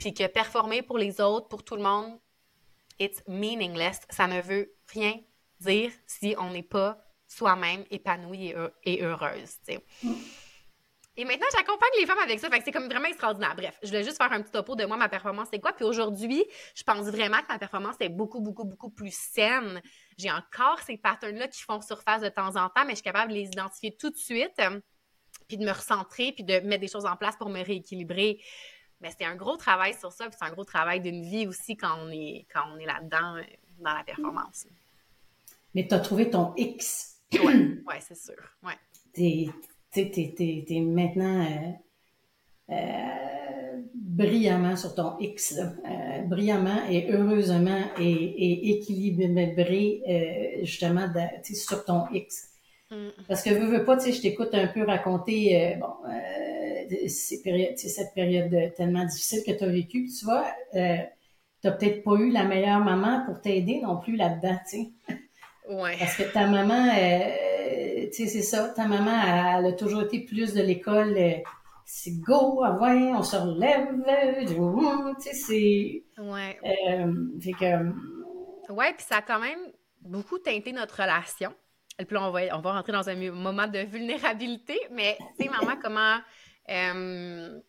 [0.01, 2.19] puis que performer pour les autres, pour tout le monde,
[2.97, 4.01] it's meaningless.
[4.09, 5.13] Ça ne veut rien
[5.59, 8.51] dire si on n'est pas soi-même épanoui
[8.83, 9.57] et, heureuse.
[11.17, 12.49] Et maintenant, j'accompagne les femmes avec ça.
[12.65, 13.55] C'est comme vraiment extraordinaire.
[13.55, 15.73] Bref, je voulais juste faire un petit topo de moi, ma performance, c'est quoi?
[15.73, 19.83] Puis aujourd'hui, je pense vraiment que ma performance est beaucoup, beaucoup, beaucoup plus saine.
[20.17, 23.33] J'ai encore ces patterns-là qui font surface de temps en temps, mais je suis capable
[23.33, 24.59] de les identifier tout de suite,
[25.47, 28.41] puis de me recentrer, puis de mettre des choses en place pour me rééquilibrer
[29.01, 31.75] mais c'est un gros travail sur ça, puis c'est un gros travail d'une vie aussi
[31.75, 33.41] quand on est, quand on est là-dedans, euh,
[33.79, 34.67] dans la performance.
[35.73, 37.17] Mais tu as trouvé ton X.
[37.33, 38.35] Oui, ouais, c'est sûr.
[38.63, 38.73] Ouais.
[39.13, 39.49] Tu
[39.97, 41.45] es, maintenant
[42.69, 45.59] euh, brillamment sur ton X,
[46.27, 51.11] brillamment et heureusement et, et équilibré justement
[51.43, 52.49] sur ton X.
[52.91, 53.09] Mm.
[53.27, 55.93] Parce que veux, veux pas, tu sais, je t'écoute un peu raconter, bon,
[57.07, 60.97] ces périodes, cette période tellement difficile que tu as vécue, tu vois, euh,
[61.61, 64.89] t'as peut-être pas eu la meilleure maman pour t'aider non plus là-dedans, tu sais.
[65.69, 65.95] Ouais.
[65.97, 70.19] Parce que ta maman, euh, tu sais, c'est ça, ta maman, elle, a toujours été
[70.19, 71.37] plus de l'école, euh,
[71.85, 73.87] c'est go, ah ouais, on se relève,
[75.21, 76.03] tu sais, c'est...
[76.21, 76.59] Ouais.
[76.65, 78.71] Euh, fait que...
[78.71, 79.59] Ouais, puis ça a quand même
[80.01, 81.53] beaucoup teinté notre relation.
[81.99, 85.45] Et puis là, on va, on va rentrer dans un moment de vulnérabilité, mais tu
[85.45, 86.17] sais, maman, comment
[86.71, 87.59] euh,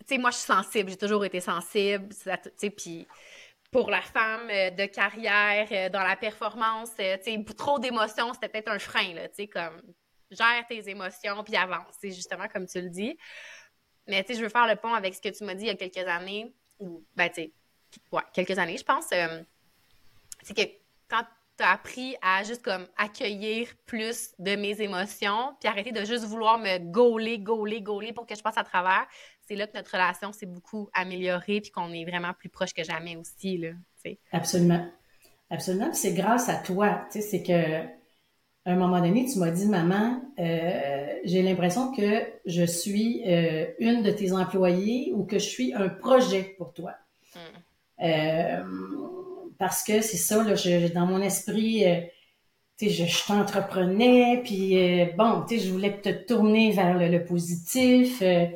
[0.00, 0.90] tu sais, moi, je suis sensible.
[0.90, 2.08] J'ai toujours été sensible.
[2.08, 3.06] Tu sais, puis
[3.70, 8.48] pour la femme euh, de carrière, euh, dans la performance, tu sais, trop d'émotions, c'était
[8.48, 9.80] peut-être un frein, là, tu sais, comme
[10.30, 13.18] gère tes émotions puis avance, c'est justement comme tu le dis.
[14.06, 15.68] Mais tu sais, je veux faire le pont avec ce que tu m'as dit il
[15.68, 17.52] y a quelques années, ou, ben, tu sais,
[18.12, 19.06] ouais, quelques années, je pense.
[19.08, 20.62] c'est que
[21.08, 21.24] quand
[21.56, 26.58] t'as appris à juste comme accueillir plus de mes émotions, puis arrêter de juste vouloir
[26.58, 29.06] me gauler, gauler, gauler pour que je passe à travers.
[29.46, 32.82] C'est là que notre relation s'est beaucoup améliorée, puis qu'on est vraiment plus proche que
[32.82, 33.70] jamais aussi, là,
[34.32, 34.86] Absolument.
[35.50, 35.92] Absolument.
[35.92, 37.86] c'est grâce à toi, tu sais, c'est que
[38.66, 43.66] à un moment donné, tu m'as dit, maman, euh, j'ai l'impression que je suis euh,
[43.78, 46.94] une de tes employées ou que je suis un projet pour toi.
[47.34, 48.04] Hmm.
[48.04, 48.64] Euh,
[49.58, 52.00] parce que c'est ça, là, je, dans mon esprit, euh,
[52.80, 58.20] je, je t'entreprenais, puis euh, bon, je voulais te tourner vers le, positif.
[58.22, 58.46] Euh,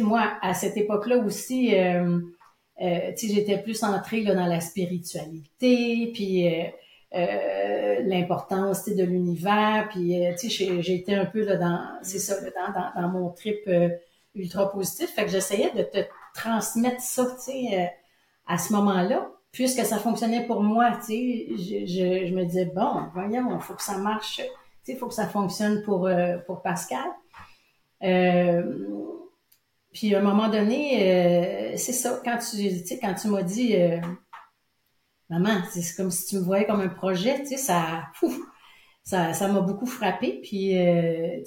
[0.00, 2.20] moi, à cette époque-là aussi, euh,
[2.78, 6.48] sais, j'étais plus centrée là, dans la spiritualité, puis
[7.12, 10.22] l'importance de l'univers, puis
[10.80, 12.50] j'étais un peu là dans, c'est ça, là,
[12.94, 13.68] dans, dans, mon trip
[14.34, 15.14] ultra positif.
[15.14, 15.98] Fait que j'essayais de te
[16.34, 17.92] transmettre ça, tu sais,
[18.46, 23.04] à ce moment-là puisque ça fonctionnait pour moi, tu sais, je, je, me disais, bon,
[23.14, 26.36] voyons, il faut que ça marche, tu sais, il faut que ça fonctionne pour, euh,
[26.46, 27.08] pour Pascal.
[28.02, 28.74] Euh,
[29.94, 33.40] puis à un moment donné, euh, c'est ça, quand tu, tu sais, quand tu m'as
[33.40, 33.74] dit,
[35.30, 38.02] maman, c'est comme si tu me voyais comme un projet, tu sais, ça,
[39.04, 40.42] ça, ça m'a beaucoup frappé.
[40.42, 40.72] Puis,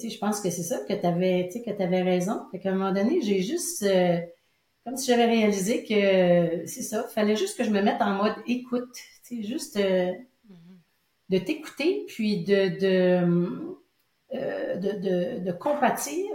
[0.00, 2.40] sais, je pense que c'est ça que tu avais, tu sais, que avais raison.
[2.50, 3.86] Fait qu'à un moment donné, j'ai juste
[4.84, 8.14] comme si j'avais réalisé que c'est ça, il fallait juste que je me mette en
[8.14, 10.12] mode écoute, c'est juste euh,
[11.28, 13.76] de t'écouter, puis de de,
[14.34, 16.26] euh, de, de, de, compatir,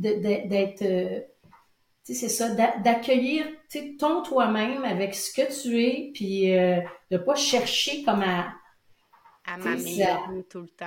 [0.00, 1.20] d'être, euh,
[2.04, 3.44] c'est ça, d'accueillir
[3.98, 6.50] ton toi-même avec ce que tu es, puis
[7.10, 8.54] de pas chercher comme à
[9.52, 10.86] à m'améliorer tout le temps.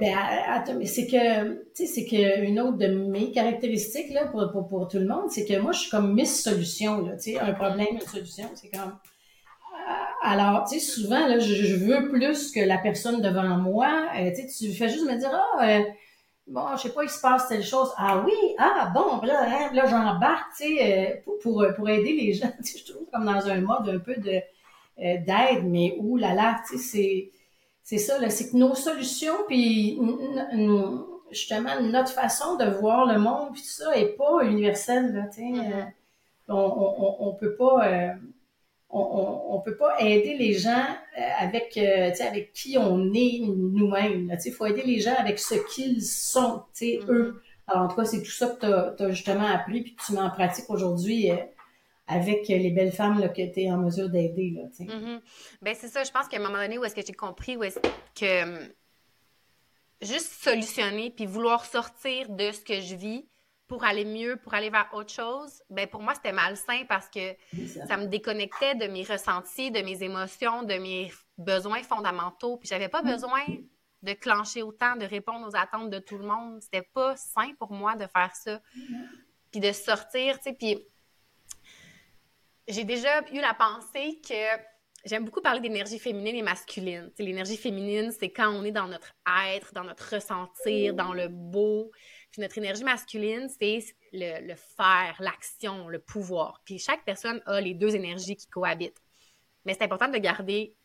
[0.00, 4.68] Ben, c'est que, tu sais, c'est que une autre de mes caractéristiques, là, pour, pour,
[4.68, 7.38] pour tout le monde, c'est que moi, je suis comme Miss Solution, là, tu sais,
[7.38, 8.92] un problème, une solution, c'est comme...
[8.92, 9.92] Euh,
[10.22, 14.08] alors, tu sais, souvent, là, je, veux plus que la personne devant moi.
[14.16, 15.82] Euh, tu sais, tu fais juste me dire, ah, euh,
[16.46, 17.90] bon, je sais pas, il se passe telle chose.
[17.96, 22.32] Ah oui, ah bon, là, hein, là j'embarque, tu sais, pour, pour, pour, aider les
[22.32, 22.50] gens.
[22.64, 24.40] Tu sais, je trouve comme dans un mode un peu de
[24.98, 27.30] d'aide, mais où là là, tu sais, c'est
[27.88, 29.98] c'est ça, c'est que nos solutions, puis
[31.30, 35.14] justement notre façon de voir le monde, puis tout ça, est pas universelle.
[35.14, 35.72] Là, mm-hmm.
[35.72, 35.84] euh,
[36.48, 38.12] on, on, on, peut pas, euh,
[38.90, 40.84] on, on, peut pas aider les gens
[41.18, 44.36] euh, avec, avec qui on est nous-mêmes.
[44.44, 47.10] Il faut aider les gens avec ce qu'ils sont, mm-hmm.
[47.10, 47.42] eux.
[47.68, 50.12] Alors en tout cas, c'est tout ça que tu as, justement appris, puis que tu
[50.12, 51.30] mets en pratique aujourd'hui
[52.08, 54.54] avec les belles femmes là, que tu es en mesure d'aider.
[54.56, 55.20] Là, mm-hmm.
[55.62, 57.62] Ben, c'est ça, je pense qu'à un moment donné où est-ce que j'ai compris où
[57.62, 57.78] est-ce
[58.14, 58.68] que hum,
[60.00, 63.28] juste solutionner puis vouloir sortir de ce que je vis
[63.66, 67.36] pour aller mieux, pour aller vers autre chose, ben pour moi, c'était malsain parce que
[67.86, 67.98] ça.
[67.98, 72.56] me déconnectait de mes ressentis, de mes émotions, de mes besoins fondamentaux.
[72.56, 73.10] Puis j'avais pas mm.
[73.10, 73.42] besoin
[74.02, 76.62] de clencher autant, de répondre aux attentes de tout le monde.
[76.62, 78.62] C'était pas sain pour moi de faire ça.
[78.74, 78.94] Mm.
[79.50, 80.78] Puis de sortir, tu sais, puis
[82.68, 84.34] j'ai déjà eu la pensée que
[85.04, 87.10] j'aime beaucoup parler d'énergie féminine et masculine.
[87.18, 89.14] L'énergie féminine, c'est quand on est dans notre
[89.54, 91.90] être, dans notre ressentir, dans le beau.
[92.30, 96.60] Puis notre énergie masculine, c'est le, faire, l'action, le pouvoir.
[96.64, 99.00] Puis chaque personne a les deux énergies qui cohabitent.
[99.64, 100.76] Mais c'est important de garder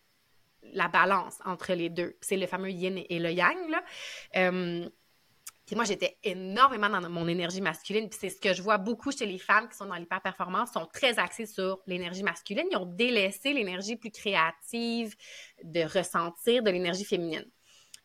[0.61, 2.15] la balance entre les deux.
[2.21, 3.69] C'est le fameux yin et le yang.
[3.69, 3.83] Là.
[4.37, 4.89] Euh,
[5.65, 8.09] puis moi, j'étais énormément dans mon énergie masculine.
[8.09, 10.85] Puis c'est ce que je vois beaucoup chez les femmes qui sont dans l'hyper-performance, sont
[10.87, 12.67] très axées sur l'énergie masculine.
[12.69, 15.15] Ils ont délaissé l'énergie plus créative,
[15.63, 17.45] de ressentir de l'énergie féminine.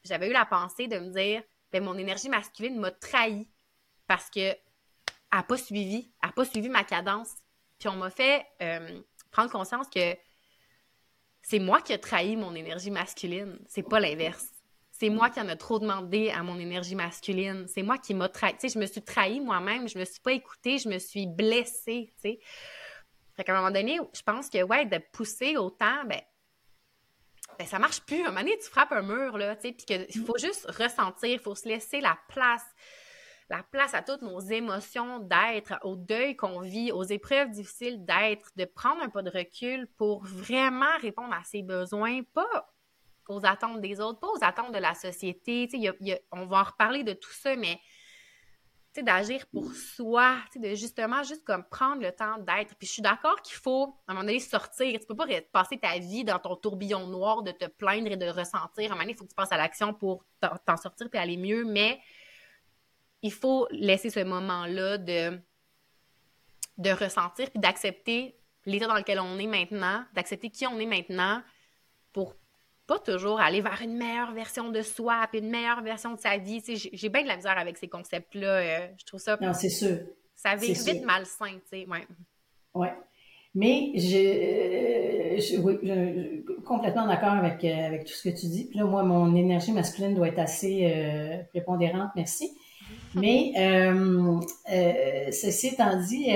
[0.05, 1.42] J'avais eu la pensée de me dire,
[1.73, 3.49] ben mon énergie masculine m'a trahi
[4.07, 4.55] parce que
[5.33, 7.31] n'a pas suivi, n'a pas suivi ma cadence.
[7.81, 9.01] Puis on m'a fait euh,
[9.33, 10.16] prendre conscience que
[11.42, 14.47] c'est moi qui ai trahi mon énergie masculine, c'est pas l'inverse.
[14.99, 17.67] C'est moi qui en a trop demandé à mon énergie masculine.
[17.69, 18.55] C'est moi qui m'a trahi.
[18.63, 22.37] Je me suis trahie moi-même, je me suis pas écoutée, je me suis blessée, tu.
[23.37, 26.21] Fait qu'à un moment donné, je pense que, ouais, de pousser autant, ben,
[27.57, 28.23] ben ça marche plus.
[28.23, 31.29] À un moment donné, tu frappes un mur, là, tu sais, puis faut juste ressentir,
[31.29, 32.67] il faut se laisser la place
[33.51, 38.51] la place à toutes nos émotions d'être, au deuil qu'on vit, aux épreuves difficiles d'être,
[38.57, 42.75] de prendre un pas de recul pour vraiment répondre à ses besoins, pas
[43.29, 45.69] aux attentes des autres, pas aux attentes de la société.
[46.33, 47.79] on va en reparler de tout ça, mais
[49.03, 52.75] d'agir pour soi, de justement juste comme prendre le temps d'être.
[52.77, 54.99] Puis je suis d'accord qu'il faut, à un moment donné, sortir.
[55.01, 58.27] Tu peux pas passer ta vie dans ton tourbillon noir de te plaindre et de
[58.27, 58.85] ressentir.
[58.85, 61.19] À un moment donné, il faut que tu passes à l'action pour t'en sortir et
[61.19, 62.01] aller mieux, mais
[63.23, 65.41] il faut laisser ce moment-là de,
[66.79, 71.43] de ressentir puis d'accepter l'état dans lequel on est maintenant, d'accepter qui on est maintenant
[72.88, 76.38] pas toujours aller vers une meilleure version de soi puis une meilleure version de sa
[76.38, 76.61] vie.
[76.74, 78.48] J'ai bien de la misère avec ces concepts-là.
[78.48, 79.37] Euh, je trouve ça.
[79.40, 79.98] Non, c'est sûr.
[80.35, 81.87] Ça vite vite malsain, tu sais.
[81.87, 82.07] Ouais.
[82.74, 82.94] ouais.
[83.55, 88.64] Mais je, je, oui, je, complètement d'accord avec, euh, avec tout ce que tu dis.
[88.64, 92.57] Puis là, moi, mon énergie masculine doit être assez euh, prépondérante, merci.
[93.14, 94.40] Mais euh,
[94.72, 96.29] euh, ceci étant dit,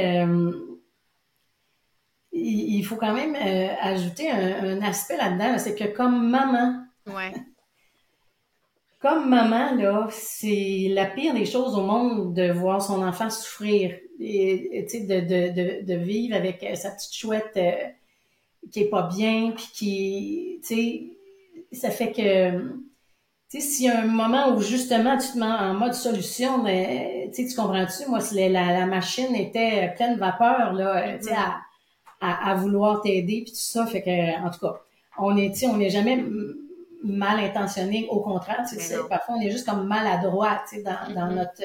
[2.34, 3.36] euh, il, faut quand même
[3.80, 7.32] ajouter un, aspect là-dedans, c'est que comme maman, ouais.
[9.00, 13.96] comme maman, là, c'est la pire des choses au monde de voir son enfant souffrir.
[14.20, 17.58] Et, de, de, de, de, vivre avec sa petite chouette
[18.70, 21.02] qui est pas bien, puis qui, tu sais,
[21.72, 22.50] ça fait que
[23.52, 26.62] tu sais, s'il y a un moment où justement tu te mets en mode solution,
[26.62, 28.08] mais tu tu comprends-tu?
[28.08, 31.34] Moi, si la, la, machine était pleine de vapeur, là, tu sais,
[32.22, 34.80] à, à, vouloir t'aider, puis tout ça, fait que, en tout cas,
[35.18, 36.24] on est, on n'est jamais
[37.02, 41.14] mal intentionné, au contraire, tu sais, parfois on est juste comme maladroit, tu sais, dans,
[41.14, 41.35] dans mm-hmm.
[41.35, 41.62] notre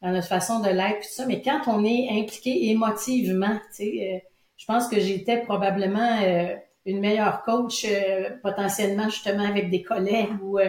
[0.00, 3.84] dans notre façon de l'être, puis tout ça, mais quand on est impliqué émotivement, tu
[3.84, 9.70] sais, euh, je pense que j'étais probablement euh, une meilleure coach euh, potentiellement justement avec
[9.70, 10.68] des collègues ou euh,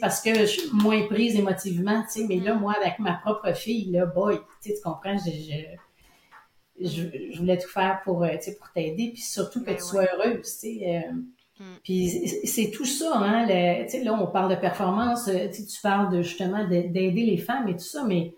[0.00, 3.54] parce que je suis moins prise émotivement, tu sais, mais là, moi, avec ma propre
[3.54, 5.56] fille, là, boy, tu comprends, je, je,
[7.38, 10.44] voulais tout faire pour, euh, pour t'aider, puis surtout que ben tu sois heureuse, tu
[10.44, 11.02] sais.
[11.06, 11.12] Euh.
[11.58, 11.76] Mm.
[11.84, 12.08] Puis
[12.44, 17.36] c'est tout ça, hein, là, on parle de performance, tu parles de, justement d'aider les
[17.36, 18.34] femmes et tout ça, mais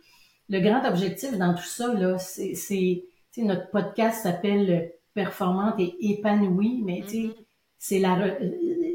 [0.49, 3.05] le grand objectif dans tout ça, là, c'est,
[3.39, 7.33] notre podcast s'appelle Performante et épanouie, mais mm-hmm.
[7.79, 8.39] c'est la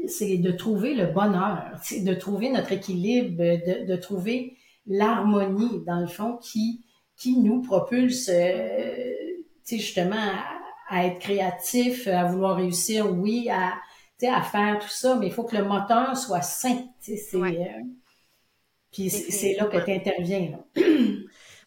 [0.08, 4.56] c'est de trouver le bonheur, de trouver notre équilibre, de, de trouver
[4.86, 6.84] l'harmonie, dans le fond, qui,
[7.16, 9.14] qui nous propulse, euh,
[9.76, 10.32] justement,
[10.88, 13.74] à, être créatif, à vouloir réussir, oui, à,
[14.26, 16.86] à faire tout ça, mais il faut que le moteur soit sain.
[17.00, 17.82] C'est, euh,
[18.90, 20.58] puis c'est, là que tu interviens.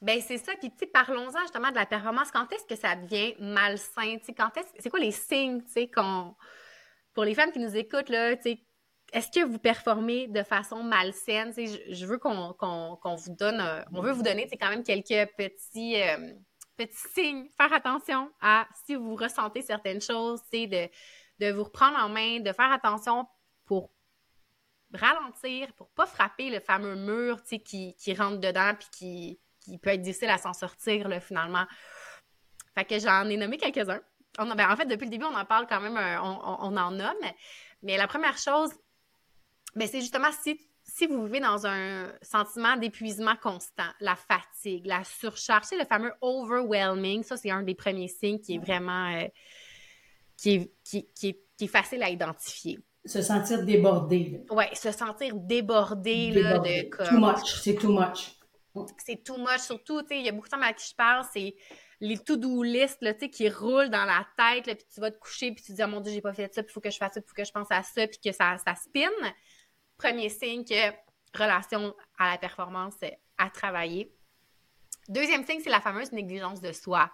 [0.01, 0.53] Ben c'est ça.
[0.59, 2.31] Puis tu parlons-en justement de la performance.
[2.31, 4.17] Quand est-ce que ça devient malsain?
[4.35, 6.33] quand est-ce, c'est quoi les signes, tu sais, qu'on
[7.13, 11.53] pour les femmes qui nous écoutent, là, est-ce que vous performez de façon malsaine?
[11.55, 12.55] Je, je veux qu'on
[13.15, 13.61] vous donne,
[13.93, 16.33] on veut vous donner quand même quelques petits, euh,
[16.87, 17.47] petits signes.
[17.57, 20.89] Faire attention à si vous ressentez certaines choses, de,
[21.39, 23.27] de vous reprendre en main, de faire attention
[23.65, 23.91] pour
[24.93, 30.01] ralentir, pour pas frapper le fameux mur qui, qui rentre dedans puis qui, peut être
[30.01, 31.65] difficile à s'en sortir finalement.
[32.75, 34.01] Fait que j'en ai nommé quelques-uns.
[34.37, 37.17] Ben, en fait, depuis le début, on en parle quand même, euh, on, en nomme.
[37.83, 38.71] Mais la première chose,
[39.75, 40.59] ben, c'est justement si,
[40.93, 46.11] si vous vivez dans un sentiment d'épuisement constant, la fatigue, la surcharge, c'est le fameux
[46.21, 47.23] overwhelming.
[47.23, 49.27] Ça, c'est un des premiers signes qui est vraiment euh,
[50.37, 52.77] qui, est, qui, qui, est, facile à identifier.
[53.05, 54.43] Se sentir débordé.
[54.49, 56.31] Oui, se sentir débordé.
[56.31, 57.07] Là, de, comme...
[57.07, 58.37] Too much, c'est too much.
[58.97, 59.59] C'est too much.
[59.59, 61.55] Surtout, il y a beaucoup de temps à qui je parle, c'est
[62.01, 65.63] les to-do list là, qui roulent dans la tête, puis tu vas te coucher, puis
[65.63, 66.97] tu te dis, oh mon Dieu, j'ai pas fait ça, puis il faut que je
[66.97, 68.73] fasse ça, puis il faut que je pense à ça, puis que ça, ça.
[70.01, 70.91] Premier signe que
[71.37, 72.95] relation à la performance
[73.37, 74.11] à travailler.
[75.07, 77.11] Deuxième signe, c'est la fameuse négligence de soi,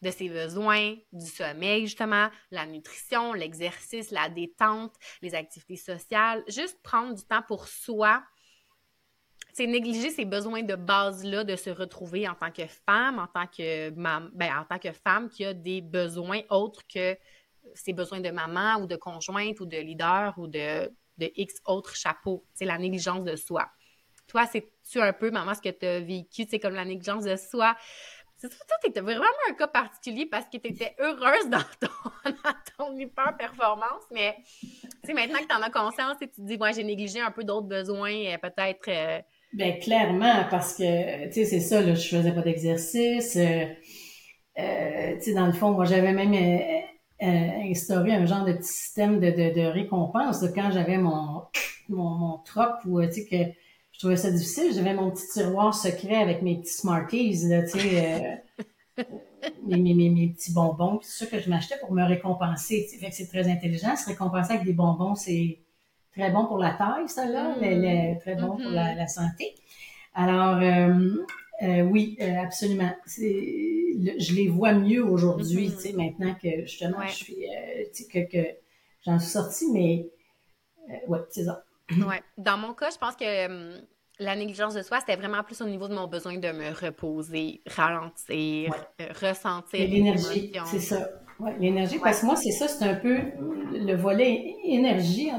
[0.00, 6.44] de ses besoins, du sommeil, justement, la nutrition, l'exercice, la détente, les activités sociales.
[6.46, 8.22] Juste prendre du temps pour soi,
[9.52, 13.48] c'est négliger ces besoins de base-là de se retrouver en tant que femme, en tant
[13.48, 17.18] que, ben, en tant que femme qui a des besoins autres que
[17.74, 21.94] ses besoins de maman ou de conjointe ou de leader ou de, de X autres
[21.96, 22.44] chapeaux.
[22.54, 23.68] C'est la négligence de soi.
[24.26, 27.36] toi, c'est-tu un peu, maman, ce que tu as vécu, c'est comme la négligence de
[27.36, 27.76] soi?
[28.36, 32.30] C'est toi, t'étais vraiment un cas particulier parce que tu étais heureuse dans ton,
[32.78, 34.34] ton hyper-performance, mais
[35.08, 37.44] maintenant que tu en as conscience et tu te dis, moi, j'ai négligé un peu
[37.44, 38.88] d'autres besoins, euh, peut-être.
[38.88, 39.20] Euh,
[39.52, 43.36] ben, clairement, parce que, tu sais, c'est ça, là, je faisais pas d'exercice.
[43.36, 43.66] Euh,
[44.56, 46.32] tu sais, dans le fond, moi, j'avais même
[47.22, 51.42] instauré un genre de petit système de, de, de récompense quand j'avais mon,
[51.88, 53.52] mon, mon troc ou, tu sais, que
[53.92, 54.72] je trouvais ça difficile.
[54.74, 58.40] J'avais mon petit tiroir secret avec mes petits Smarties, là, tu sais,
[58.98, 59.02] euh,
[59.66, 61.00] mes, mes, mes, petits bonbons.
[61.02, 62.86] C'est ça que je m'achetais pour me récompenser.
[62.98, 63.94] Fait que c'est très intelligent.
[63.96, 65.58] Se récompenser avec des bonbons, c'est
[66.12, 67.54] très bon pour la taille, ça, là.
[67.56, 68.18] Mm.
[68.20, 68.96] très bon pour la, mm-hmm.
[68.96, 69.54] la, santé.
[70.14, 71.26] Alors, euh,
[71.62, 72.90] euh, oui, euh, absolument.
[73.06, 75.96] je les vois mieux aujourd'hui, mm-hmm.
[75.96, 78.48] maintenant que justement, je suis, euh, que, que
[79.04, 80.08] j'en suis sortie, mais
[81.06, 81.64] ouais, c'est ça.
[81.90, 82.22] Ouais.
[82.38, 83.80] Dans mon cas, je pense que hum,
[84.18, 87.60] la négligence de soi, c'était vraiment plus au niveau de mon besoin de me reposer,
[87.66, 88.74] ralentir,
[89.20, 89.88] ressentir.
[89.88, 91.08] L'énergie, c'est ça.
[91.38, 93.18] Ouais, l'énergie, parce que moi, c'est ça, c'est un peu
[93.72, 95.30] le volet énergie,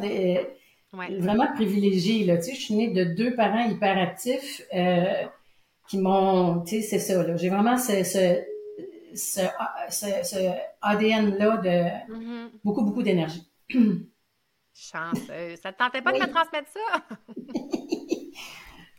[0.94, 2.26] vraiment privilégié.
[2.26, 2.38] Là.
[2.38, 5.26] Tu sais, je suis née de deux parents hyperactifs euh,
[5.92, 7.22] qui m'ont, tu sais, c'est ça.
[7.22, 7.36] Là.
[7.36, 8.40] J'ai vraiment ce, ce,
[9.14, 9.42] ce,
[9.90, 10.38] ce
[10.82, 12.50] ADN-là de mm-hmm.
[12.64, 13.46] beaucoup, beaucoup d'énergie.
[14.74, 15.60] Chanceuse.
[15.62, 16.80] Ça te tentait pas de me transmettre ça?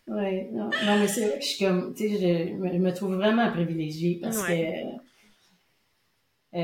[0.07, 3.15] oui, non, non, mais c'est vrai que je suis comme, tu sais, je, me trouve
[3.15, 4.99] vraiment privilégiée parce que euh,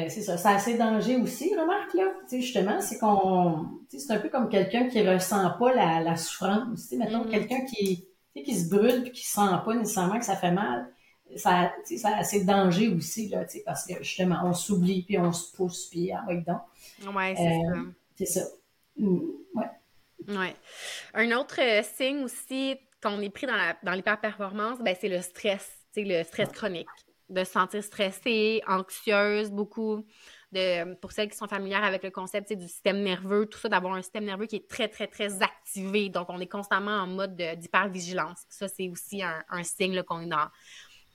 [0.08, 2.12] c'est ça, c'est assez danger aussi, remarque, là.
[2.28, 5.74] Tu sais, justement, c'est qu'on, tu sais, c'est un peu comme quelqu'un qui ressent pas
[5.74, 6.82] la, la souffrance.
[6.82, 7.30] Tu sais, mettons, mm-hmm.
[7.30, 8.07] quelqu'un qui,
[8.38, 10.88] sais, qui se brûle puis qui sent pas nécessairement que ça fait mal.
[11.36, 15.86] Ça, ça a danger aussi, là, parce que justement, on s'oublie puis on se pousse
[15.86, 16.62] puis, ah, oui, donc.
[17.14, 17.80] Ouais, c'est euh, ça.
[18.16, 18.46] C'est ça.
[18.96, 19.18] Mm,
[19.54, 20.54] ouais.
[21.14, 26.22] Un autre euh, signe aussi qu'on est pris dans, l'hyperperformance, ben, c'est le stress, le
[26.22, 26.88] stress chronique.
[27.28, 30.06] De se sentir stressée, anxieuse, beaucoup.
[30.50, 33.94] De, pour celles qui sont familières avec le concept du système nerveux, tout ça, d'avoir
[33.94, 36.08] un système nerveux qui est très, très, très activé.
[36.08, 38.44] Donc, on est constamment en mode d'hypervigilance.
[38.48, 40.48] Ça, c'est aussi un, signe qu'on est dans,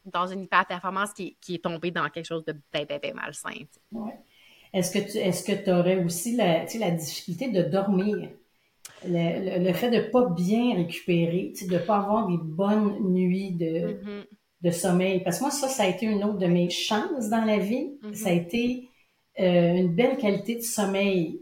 [0.06, 3.50] dans une hyperperformance qui, qui est tombée dans quelque chose de bien, bien, bien malsain.
[3.92, 4.14] Ouais.
[4.74, 8.30] Est-ce que tu est-ce que aurais aussi la, la difficulté de dormir?
[9.06, 14.26] Le, fait de pas bien récupérer, de pas avoir des bonnes nuits de, mm-hmm.
[14.62, 15.24] de sommeil.
[15.24, 17.98] Parce que moi, ça, ça a été une autre de mes chances dans la vie.
[18.02, 18.14] Mm-hmm.
[18.14, 18.90] Ça a été
[19.38, 21.42] une belle qualité de sommeil.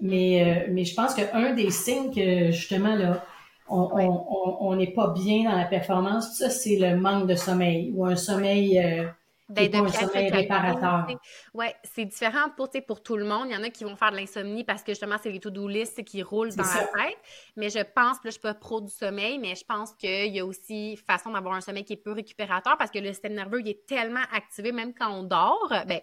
[0.00, 3.24] Mais, euh, mais je pense qu'un des signes que, justement, là,
[3.68, 8.16] on n'est pas bien dans la performance, ça, c'est le manque de sommeil ou un
[8.16, 9.04] sommeil euh,
[9.50, 11.06] d'être de sommeil réparateur.
[11.52, 13.48] Ouais, c'est différent pour, pour tout le monde.
[13.50, 15.68] Il y en a qui vont faire de l'insomnie parce que justement, c'est les to-do
[15.68, 17.18] list qui roulent dans la tête.
[17.56, 20.40] Mais je pense, là, je suis pas pro du sommeil, mais je pense qu'il y
[20.40, 23.60] a aussi façon d'avoir un sommeil qui est peu récupérateur parce que le système nerveux,
[23.60, 26.00] il est tellement activé, même quand on dort, ben,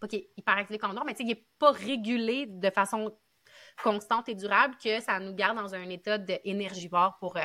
[0.00, 2.46] pas qu'il est hyper activé quand on dort, mais tu sais, il est pas régulé
[2.46, 3.16] de façon
[3.82, 7.42] constante et durable que ça nous garde dans un état d'énergivore pour euh,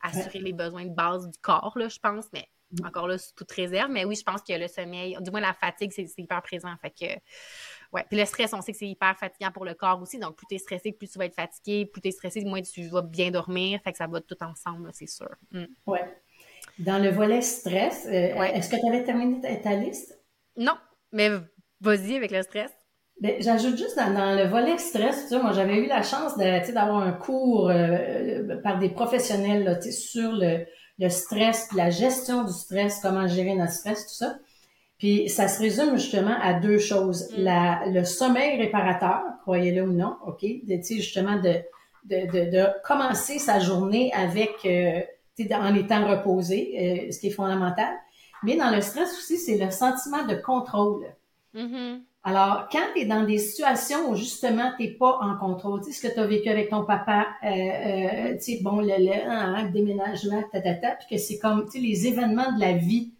[0.00, 2.26] assurer les besoins de base du corps, là, je pense.
[2.32, 2.48] Mais
[2.84, 3.90] encore là, sous toute réserve.
[3.90, 6.74] Mais oui, je pense que le sommeil, du moins la fatigue, c'est hyper présent.
[6.80, 7.06] Fait que,
[7.92, 8.04] ouais.
[8.08, 10.18] Puis le stress, on sait que c'est hyper fatigant pour le corps aussi.
[10.18, 11.86] Donc, plus tu es stressé, plus tu vas être fatigué.
[11.86, 13.80] Plus tu es stressé, moins tu vas bien dormir.
[13.82, 15.30] Fait que ça va tout ensemble, c'est sûr.
[15.52, 15.64] Mm.
[15.86, 16.22] Ouais.
[16.78, 20.20] Dans le volet stress, euh, est-ce que tu avais terminé ta, liste?
[20.56, 20.76] Non,
[21.12, 21.30] mais
[21.80, 22.70] vas-y avec le stress.
[23.20, 27.10] Ben, j'ajoute juste dans, le volet stress, tu moi j'avais eu la chance d'avoir un
[27.10, 30.66] cours euh, par des professionnels là, sur le,
[30.98, 34.36] le stress, la gestion du stress, comment gérer notre stress, tout ça.
[34.98, 37.30] Puis ça se résume justement à deux choses.
[37.32, 37.42] Mm.
[37.42, 41.54] La, le sommeil réparateur, croyez-le ou non, OK, de, justement de,
[42.04, 45.00] de, de, de, commencer sa journée avec euh,
[45.52, 47.94] en étant reposé, euh, ce qui est fondamental.
[48.42, 51.06] Mais dans le stress aussi, c'est le sentiment de contrôle.
[51.58, 52.00] Mm-hmm.
[52.24, 55.92] Alors, quand tu es dans des situations où justement tu n'es pas en contrôle, tu
[55.92, 58.86] sais, ce que tu as vécu avec ton papa, euh, euh, tu sais, bon, le,
[58.86, 62.60] le, hein, déménagement, ta, ta, ta, puis que c'est comme, tu sais, les événements de
[62.60, 63.12] la vie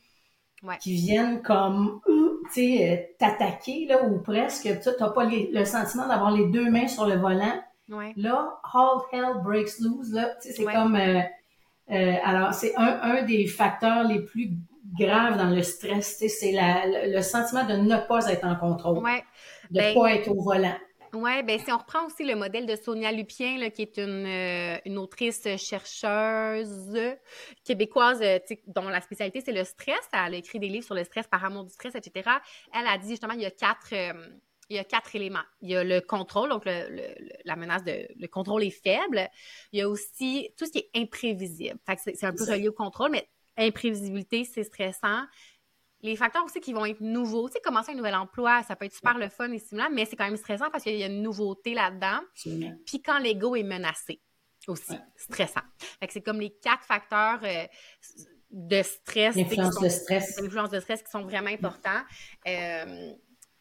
[0.80, 6.06] qui viennent comme, tu sais, euh, t'attaquer, là, ou presque, tu n'as pas le sentiment
[6.06, 7.62] d'avoir les deux mains sur le volant.
[8.16, 10.96] Là, all hell breaks loose, là, tu sais, c'est comme...
[10.96, 14.50] Euh, alors, c'est un, un des facteurs les plus
[14.96, 19.80] grave dans le stress, c'est le sentiment de ne pas être en contrôle, de ne
[19.80, 20.76] ben pas être au volant.
[21.14, 24.26] Oui, ben si on reprend aussi le modèle de Sonia Lupien, là, qui est une,
[24.26, 26.98] euh, une autrice chercheuse
[27.64, 30.00] québécoise euh, dont la spécialité c'est le stress.
[30.12, 32.28] Elle a écrit des livres sur le stress par amour du stress, etc.
[32.74, 34.12] Elle a dit justement il y a quatre, euh,
[34.68, 35.44] il y a quatre éléments.
[35.62, 39.28] Il y a le contrôle, donc la menace de le contrôle est faible.
[39.72, 41.78] Il y a aussi tout ce qui est imprévisible.
[41.96, 43.26] c'est un peu relié au contrôle, mais
[43.58, 45.24] imprévisibilité, c'est stressant.
[46.00, 47.48] Les facteurs aussi qui vont être nouveaux.
[47.48, 50.04] Tu sais, commencer un nouvel emploi, ça peut être super le fun et stimulant, mais
[50.04, 52.20] c'est quand même stressant parce qu'il y a une nouveauté là-dedans.
[52.86, 54.20] Puis quand l'ego est menacé
[54.68, 55.62] aussi, stressant.
[55.78, 57.66] Fait c'est comme les quatre facteurs euh,
[58.50, 59.34] de stress.
[59.34, 60.40] L'influence de stress.
[60.40, 62.02] L'influence de stress qui sont vraiment importants.
[62.46, 63.12] Euh,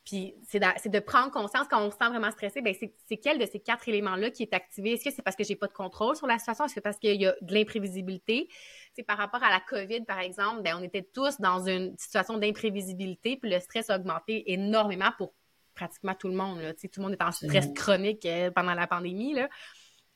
[0.08, 3.46] puis c'est de, prendre conscience quand on se sent vraiment stressé, ben c'est quel de
[3.46, 4.94] ces quatre éléments-là qui est activé?
[4.94, 6.64] Est-ce que c'est parce que j'ai pas de contrôle sur la situation?
[6.64, 8.48] Est-ce que c'est parce qu'il y a de l'imprévisibilité?
[8.94, 12.38] C'est par rapport à la COVID, par exemple, ben on était tous dans une situation
[12.38, 15.34] d'imprévisibilité, puis le stress a augmenté énormément pour
[15.76, 16.62] pratiquement tout le monde.
[16.62, 16.74] Là.
[16.74, 19.34] tout le monde est en stress chronique euh, pendant la pandémie.
[19.34, 19.50] Là.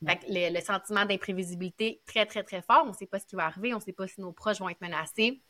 [0.06, 2.84] Fait que le, le sentiment d'imprévisibilité très, très, très fort.
[2.86, 4.60] On ne sait pas ce qui va arriver, on ne sait pas si nos proches
[4.60, 5.42] vont être menacés.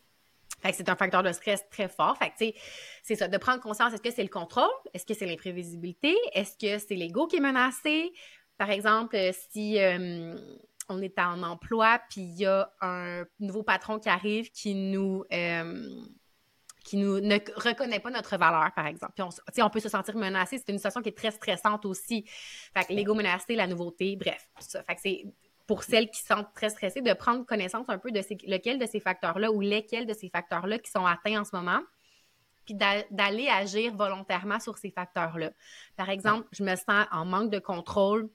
[0.72, 2.16] C'est un facteur de stress très fort.
[2.18, 2.56] Fait que,
[3.02, 4.70] c'est ça, de prendre conscience, est-ce que c'est le contrôle?
[4.94, 6.16] Est-ce que c'est l'imprévisibilité?
[6.32, 8.12] Est-ce que c'est l'ego qui est menacé?
[8.58, 10.36] Par exemple, euh, si euh,
[10.88, 15.24] on est en emploi, puis il y a un nouveau patron qui arrive qui nous...
[15.32, 16.02] Euh,
[16.84, 19.12] qui nous ne reconnaît pas notre valeur, par exemple.
[19.14, 20.58] Puis on, on peut se sentir menacé.
[20.58, 22.24] C'est une situation qui est très stressante aussi.
[22.76, 24.48] Fait l'ego menacé, la nouveauté, bref.
[24.58, 24.82] Ça.
[24.82, 25.24] Fait c'est
[25.66, 29.00] pour celles qui sont très stressées, de prendre connaissance un peu de lequel de ces
[29.00, 31.80] facteurs-là ou lesquels de ces facteurs-là qui sont atteints en ce moment,
[32.64, 35.50] puis d'aller agir volontairement sur ces facteurs-là.
[35.96, 38.28] Par exemple, je me sens en manque de contrôle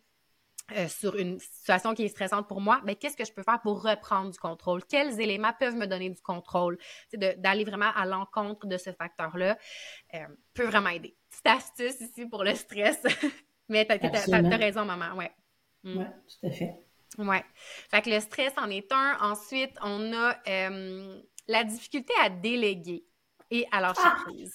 [0.76, 3.62] euh, sur une situation qui est stressante pour moi, mais qu'est-ce que je peux faire
[3.62, 4.84] pour reprendre du contrôle?
[4.84, 6.78] Quels éléments peuvent me donner du contrôle?
[7.14, 9.58] D'aller vraiment à l'encontre de ce facteur-là
[10.14, 11.16] euh, peut vraiment aider.
[11.30, 13.02] Petite astuce ici pour le stress.
[13.70, 15.32] mais tu as, raison, maman, ouais.
[15.84, 16.00] Mm.
[16.00, 16.87] Oui, tout à fait.
[17.18, 17.44] Ouais.
[17.90, 19.18] Fait que le stress en est un.
[19.22, 23.06] Ensuite, on a euh, la difficulté à déléguer
[23.52, 24.18] et à lâcher ah!
[24.26, 24.54] prise.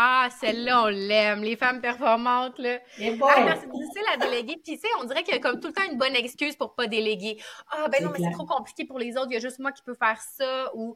[0.00, 1.42] Ah, celle-là, on l'aime.
[1.42, 2.78] Les femmes performantes, là.
[3.00, 4.54] Ah, c'est difficile à déléguer.
[4.62, 6.54] Puis, tu sais, on dirait qu'il y a comme tout le temps une bonne excuse
[6.54, 7.42] pour pas déléguer.
[7.72, 9.26] Ah, ben non, mais c'est trop compliqué pour les autres.
[9.30, 10.70] Il y a juste moi qui peux faire ça.
[10.76, 10.94] Ou,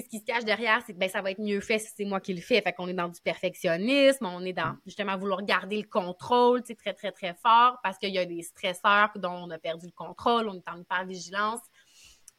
[0.00, 2.04] ce qui se cache derrière, c'est que ben, ça va être mieux fait si c'est
[2.04, 2.60] moi qui le fais.
[2.62, 6.94] Fait qu'on est dans du perfectionnisme, on est dans justement vouloir garder le contrôle, très,
[6.94, 10.48] très, très fort parce qu'il y a des stresseurs dont on a perdu le contrôle,
[10.48, 11.60] on est en hyper-vigilance.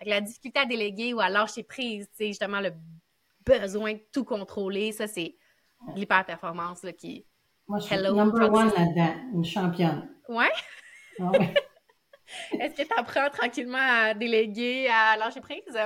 [0.05, 2.71] La difficulté à déléguer ou à lâcher prise, tu justement le
[3.45, 5.35] besoin de tout contrôler, ça, c'est
[5.95, 7.25] l'hyper-performance qui.
[7.67, 10.09] Moi, je suis number one là-dedans, une championne.
[10.27, 10.51] Ouais?
[11.19, 11.53] Ah ouais.
[12.59, 15.77] Est-ce que tu apprends tranquillement à déléguer, à lâcher prise?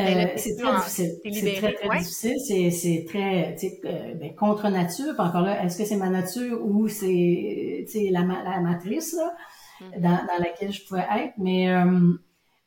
[0.00, 1.20] Euh, c'est très difficile.
[1.22, 2.70] C'est très, très difficile.
[2.70, 5.14] C'est très euh, ben, contre nature.
[5.14, 9.34] Puis encore là, est-ce que c'est ma nature ou c'est la, la matrice là,
[9.80, 10.00] mm-hmm.
[10.00, 11.34] dans, dans, laquelle je pouvais être?
[11.38, 12.12] Mais euh,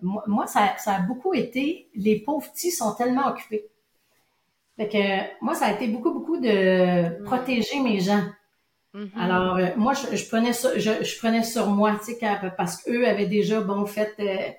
[0.01, 3.65] moi, ça, ça, a beaucoup été les pauvres petits sont tellement occupés.
[4.77, 7.23] Fait que moi, ça a été beaucoup, beaucoup de mm-hmm.
[7.23, 8.23] protéger mes gens.
[8.93, 9.19] Mm-hmm.
[9.19, 12.19] Alors, moi, je, je, prenais ça, je, je, prenais sur moi, tu sais,
[12.57, 14.51] parce qu'eux avaient déjà, bon, fait euh,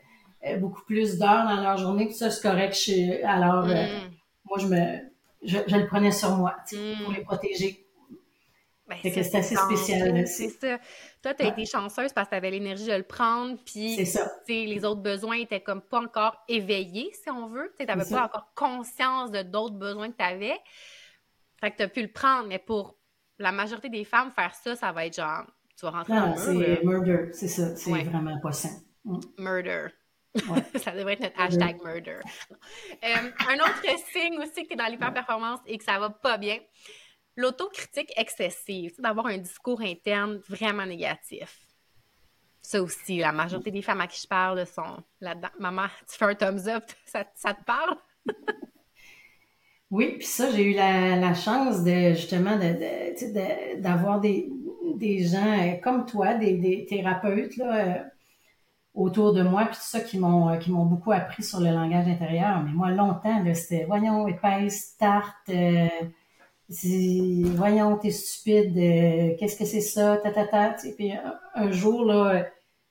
[0.58, 2.76] beaucoup plus d'heures dans leur journée, puis ça, c'est correct.
[3.24, 4.10] alors, euh, mm.
[4.44, 4.98] moi, je me,
[5.42, 7.14] je, le prenais sur moi, pour mm.
[7.14, 7.80] les protéger.
[8.86, 10.26] Ben, c'est assez spécial.
[10.26, 10.78] C'est ça.
[11.22, 13.96] Toi, tu as été chanceuse parce que tu avais l'énergie de le prendre, puis
[14.48, 17.72] les autres besoins étaient comme pas encore éveillés, si on veut.
[17.78, 20.58] Tu n'avais pas encore conscience de d'autres besoins que tu avais.
[21.60, 22.98] Fait que tu as pu le prendre, mais pour
[23.38, 25.44] la majorité des femmes, faire ça, ça va être genre,
[25.78, 27.74] tu vas rentrer non, c'est murder, c'est ça.
[27.76, 28.82] C'est vraiment pas sain.
[29.04, 29.20] Mm.
[29.38, 29.86] Murder.
[30.76, 32.18] ça devrait être notre hashtag murder.
[33.04, 33.82] Euh, un autre
[34.12, 36.58] signe aussi que tu es dans l'hyper-performance et que ça va pas bien,
[37.36, 41.60] l'autocritique excessive, d'avoir un discours interne vraiment négatif.
[42.62, 45.50] Ça aussi, la majorité des femmes à qui je parle sont là-dedans.
[45.58, 47.96] Maman, tu fais un thumbs up, ça, ça te parle?
[49.90, 52.58] oui, puis ça, j'ai eu la, chance de justement
[53.78, 54.50] d'avoir de, des,
[54.96, 58.02] des gens euh, comme toi, des, des thérapeutes, là, euh,
[58.94, 61.70] autour de moi, puis tout ça qui m'ont euh, qui m'ont beaucoup appris sur le
[61.70, 62.62] langage intérieur.
[62.64, 65.88] Mais moi, longtemps, c'était voyons, épaisse, tarte, euh,
[67.54, 70.76] voyons, t'es stupide, euh, qu'est-ce que c'est ça, ta ta ta.
[70.96, 71.12] Puis
[71.54, 72.46] un, jour, là,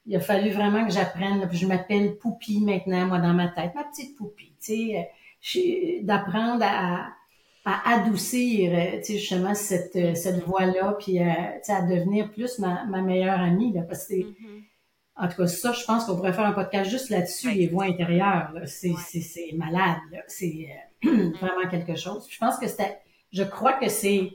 [0.06, 3.74] il a fallu vraiment que j'apprenne, puis je m'appelle Poupie maintenant, moi, dans ma tête,
[3.74, 4.91] ma petite Poupie, tu
[5.39, 7.08] sais, d'apprendre à,
[7.66, 13.72] à adoucir, tu sais, justement, cette, cette voix-là, puis à devenir plus ma, meilleure amie,
[13.72, 14.16] là, parce que.
[15.16, 17.86] En tout cas, ça, je pense qu'on pourrait faire un podcast juste là-dessus, les voix
[17.86, 18.51] intérieures.
[18.66, 18.93] C'est,
[19.53, 19.97] malade.
[20.28, 20.70] C'est
[21.05, 22.28] euh, vraiment quelque chose.
[22.30, 22.97] Je pense que c'était,
[23.32, 24.32] je crois que c'est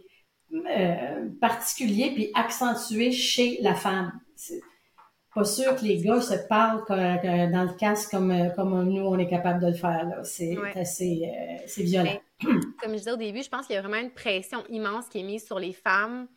[0.52, 4.12] euh, particulier puis accentué chez la femme.
[4.36, 4.60] C'est
[5.34, 9.18] pas sûr que les gars se parlent dans le casque comme, euh, comme nous, on
[9.18, 10.20] est capable de le faire.
[10.22, 11.28] C'est assez
[11.66, 12.20] c'est violent.
[12.40, 15.18] comme je disais au début, je pense qu'il y a vraiment une pression immense qui
[15.18, 16.28] est mise sur les femmes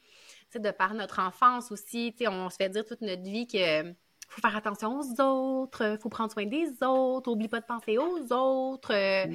[0.60, 3.94] de par notre enfance aussi, on se fait dire toute notre vie que
[4.32, 8.32] faut faire attention aux autres, faut prendre soin des autres, oublie pas de penser aux
[8.32, 9.26] autres, euh,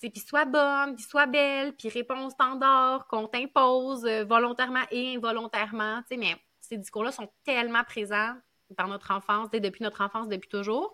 [0.00, 5.14] puis sois bonne, puis sois belle, puis réponds au standard qu'on t'impose euh, volontairement et
[5.16, 8.34] involontairement, mais ces discours-là sont tellement présents
[8.76, 10.92] dans notre enfance, depuis notre enfance, depuis toujours,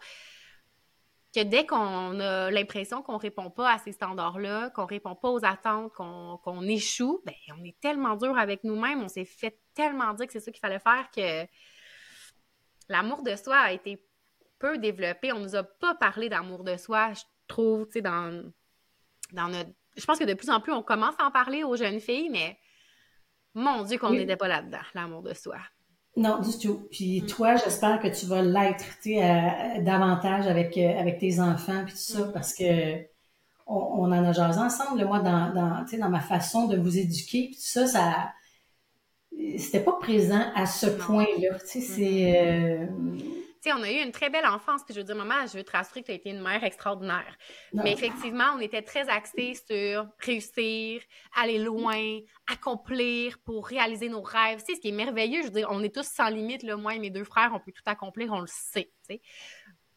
[1.35, 5.45] que dès qu'on a l'impression qu'on répond pas à ces standards-là, qu'on répond pas aux
[5.45, 10.27] attentes, qu'on échoue, ben on est tellement dur avec nous-mêmes, on s'est fait tellement dire
[10.27, 11.47] que c'est ça qu'il fallait faire que
[12.89, 14.05] l'amour de soi a été
[14.59, 15.33] peu développé.
[15.33, 18.43] On nous a pas parlé d'amour de soi, je trouve, tu sais, dans,
[19.33, 19.71] dans notre...
[19.97, 22.29] Je pense que de plus en plus, on commence à en parler aux jeunes filles,
[22.31, 22.59] mais
[23.55, 25.57] mon Dieu qu'on n'était pas là-dedans, l'amour de soi.
[26.17, 26.87] Non, du tout.
[26.91, 27.27] Puis mm.
[27.27, 31.95] toi, j'espère que tu vas l'être, tu sais, davantage avec, euh, avec tes enfants, puis
[31.95, 32.33] tout ça, mm.
[32.33, 33.05] parce que
[33.67, 37.57] on, en a jasé ensemble, moi, dans, dans, dans ma façon de vous éduquer, puis
[37.57, 38.33] tout ça, ça
[39.59, 41.59] c'était pas présent à ce point-là.
[41.61, 42.47] Tu sais, c'est.
[42.47, 42.87] Euh,
[43.17, 45.59] tu sais, on a eu une très belle enfance, puis je veux dire, maman, je
[45.59, 47.37] veux te rassurer que tu as été une mère extraordinaire.
[47.73, 51.03] Mais effectivement, on était très axés sur réussir,
[51.35, 52.21] aller loin,
[52.53, 54.61] accomplir pour réaliser nos rêves.
[54.61, 56.77] Tu sais, ce qui est merveilleux, je veux dire, on est tous sans limite, là,
[56.77, 58.93] moi et mes deux frères, on peut tout accomplir, on le sait.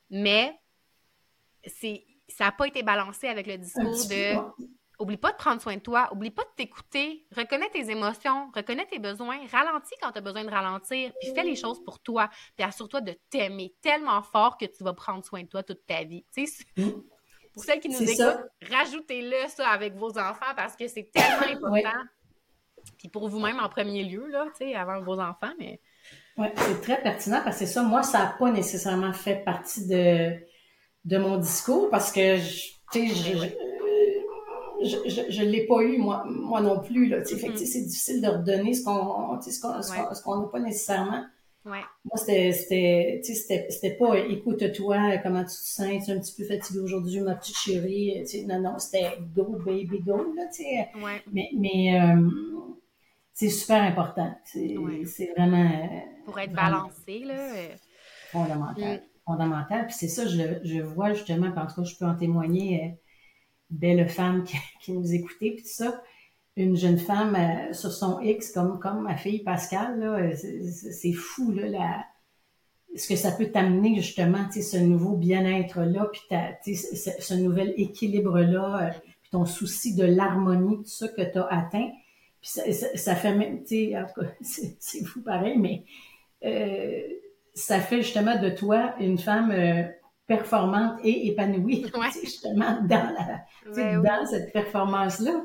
[0.10, 0.58] Mais
[1.66, 4.36] c'est ça n'a pas été balancé avec le discours de
[5.00, 8.86] Oublie pas de prendre soin de toi, oublie pas de t'écouter, reconnais tes émotions, reconnais
[8.86, 12.30] tes besoins, ralentis quand tu as besoin de ralentir, puis fais les choses pour toi,
[12.58, 16.04] puis assure-toi de t'aimer tellement fort que tu vas prendre soin de toi toute ta
[16.04, 16.26] vie.
[16.76, 16.90] Mm.
[17.54, 22.04] pour celles qui nous écoutent, rajoutez-le ça avec vos enfants parce que c'est tellement important.
[22.98, 25.80] Puis pour vous-même en premier lieu, là, tu sais, avant vos enfants, mais...
[26.38, 30.38] Oui, c'est très pertinent parce que ça, moi, ça n'a pas nécessairement fait partie de,
[31.06, 33.69] de mon discours parce que, tu sais, je
[34.82, 37.20] je, ne l'ai pas eu moi, moi non plus là.
[37.20, 37.58] Mm-hmm.
[37.58, 41.24] c'est difficile de redonner ce qu'on ce qu'on n'a pas nécessairement.
[41.66, 41.84] Ouais.
[42.06, 46.46] Moi, c'était, c'était, c'était pas écoute-toi, comment tu te sens, tu es un petit peu
[46.46, 48.24] fatiguée aujourd'hui, ma petite chérie.
[48.48, 50.34] non, non, c'était go, baby, go.
[50.36, 50.44] Là,
[51.04, 51.22] ouais.
[51.32, 52.30] Mais, mais euh,
[53.34, 54.34] c'est super important.
[54.46, 54.76] C'est,
[55.06, 55.70] c'est vraiment.
[55.70, 57.54] Euh, Pour être balancé, là.
[57.54, 57.76] Euh,
[58.32, 58.98] fondamental.
[58.98, 59.02] Mm.
[59.26, 59.86] Fondamental.
[59.88, 62.98] Puis c'est ça, je, je vois justement, en tout cas, je peux en témoigner
[63.70, 64.44] belle femme
[64.82, 66.02] qui, nous écoutait, puis tout ça.
[66.56, 71.52] Une jeune femme euh, sur son X, comme, comme ma fille Pascal, là, c'est fou,
[71.52, 72.06] là, la,
[72.96, 78.92] ce que ça peut t'amener, justement, ce nouveau bien-être-là, puis ce, ce nouvel équilibre-là, euh,
[79.22, 81.90] puis ton souci de l'harmonie, tout ça que tu as atteint.
[82.42, 82.64] Puis ça,
[82.96, 85.84] ça, fait même, tu sais, en tout cas, c'est fou pareil, mais
[86.44, 87.02] euh,
[87.54, 89.52] ça fait justement de toi une femme
[90.30, 91.86] performante et épanouie,
[92.24, 93.42] justement, dans, la,
[93.76, 95.42] ben dans cette performance-là.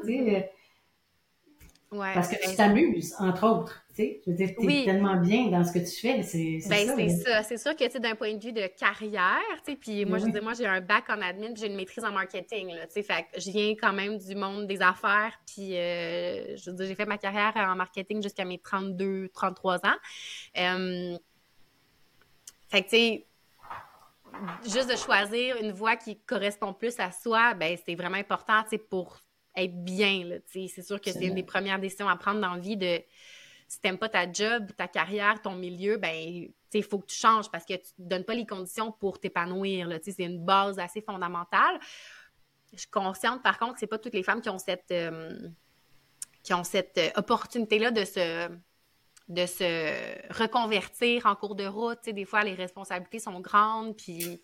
[1.90, 3.80] Ouais, Parce que tu t'amuses, entre autres.
[3.94, 6.22] Tu veux dire, tu es tellement bien dans ce que tu fais.
[6.22, 6.96] C'est ben, ça.
[6.96, 7.42] C'est ça.
[7.44, 9.38] C'est sûr que d'un point de vue de carrière,
[9.80, 12.74] puis moi, je dis, moi, j'ai un bac en admin, j'ai une maîtrise en marketing.
[12.74, 15.32] Là, fait que je viens quand même du monde des affaires.
[15.46, 19.80] Puis, euh, je j'ai fait ma carrière en marketing jusqu'à mes 32, 33 ans.
[20.58, 21.16] Euh,
[22.68, 23.26] fait que, tu sais,
[24.64, 29.18] juste de choisir une voie qui correspond plus à soi, ben c'est vraiment important, pour
[29.56, 32.76] être bien, C'est sûr que c'est une des premières décisions à prendre dans la vie
[32.76, 33.00] de
[33.68, 36.14] si t'aimes pas ta job, ta carrière, ton milieu, ben
[36.72, 39.88] il faut que tu changes parce que tu ne donnes pas les conditions pour t'épanouir.
[40.02, 41.78] C'est une base assez fondamentale.
[42.72, 45.48] Je suis consciente, par contre, que c'est pas toutes les femmes qui ont cette, euh,
[46.42, 48.48] qui ont cette euh, opportunité-là de se
[49.28, 51.98] de se reconvertir en cours de route.
[52.02, 54.40] Tu sais, des fois, les responsabilités sont grandes, puis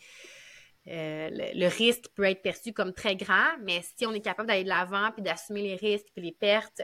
[0.89, 4.64] euh, le, risque peut être perçu comme très grand, mais si on est capable d'aller
[4.64, 6.83] de l'avant, puis d'assumer les risques, puis les pertes,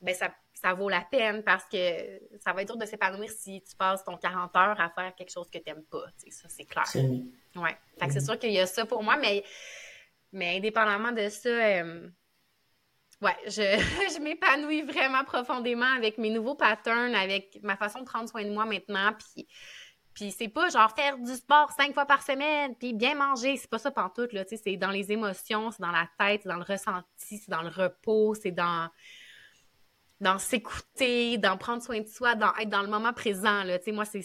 [0.00, 1.76] ben ça, ça vaut la peine parce que
[2.42, 5.30] ça va être dur de s'épanouir si tu passes ton 40 heures à faire quelque
[5.30, 6.06] chose que tu n'aimes pas.
[6.18, 6.84] Tu sais, ça, c'est clair.
[7.56, 7.76] Ouais.
[7.98, 9.44] Fait que c'est sûr qu'il y a ça pour moi, mais,
[10.32, 12.08] mais indépendamment de ça, euh,
[13.24, 13.52] ouais, je,
[14.14, 18.50] je m'épanouis vraiment profondément avec mes nouveaux patterns, avec ma façon de prendre soin de
[18.50, 19.12] moi maintenant.
[19.18, 19.46] Puis,
[20.12, 23.56] puis c'est pas genre faire du sport cinq fois par semaine, puis bien manger.
[23.56, 24.44] C'est pas ça pantoute, là.
[24.44, 27.50] Tu sais, c'est dans les émotions, c'est dans la tête, c'est dans le ressenti, c'est
[27.50, 28.88] dans le repos, c'est dans
[30.20, 33.64] dans s'écouter, dans prendre soin de soi, dans être dans le moment présent.
[33.64, 33.78] Là.
[33.78, 34.24] Tu sais, moi, c'est,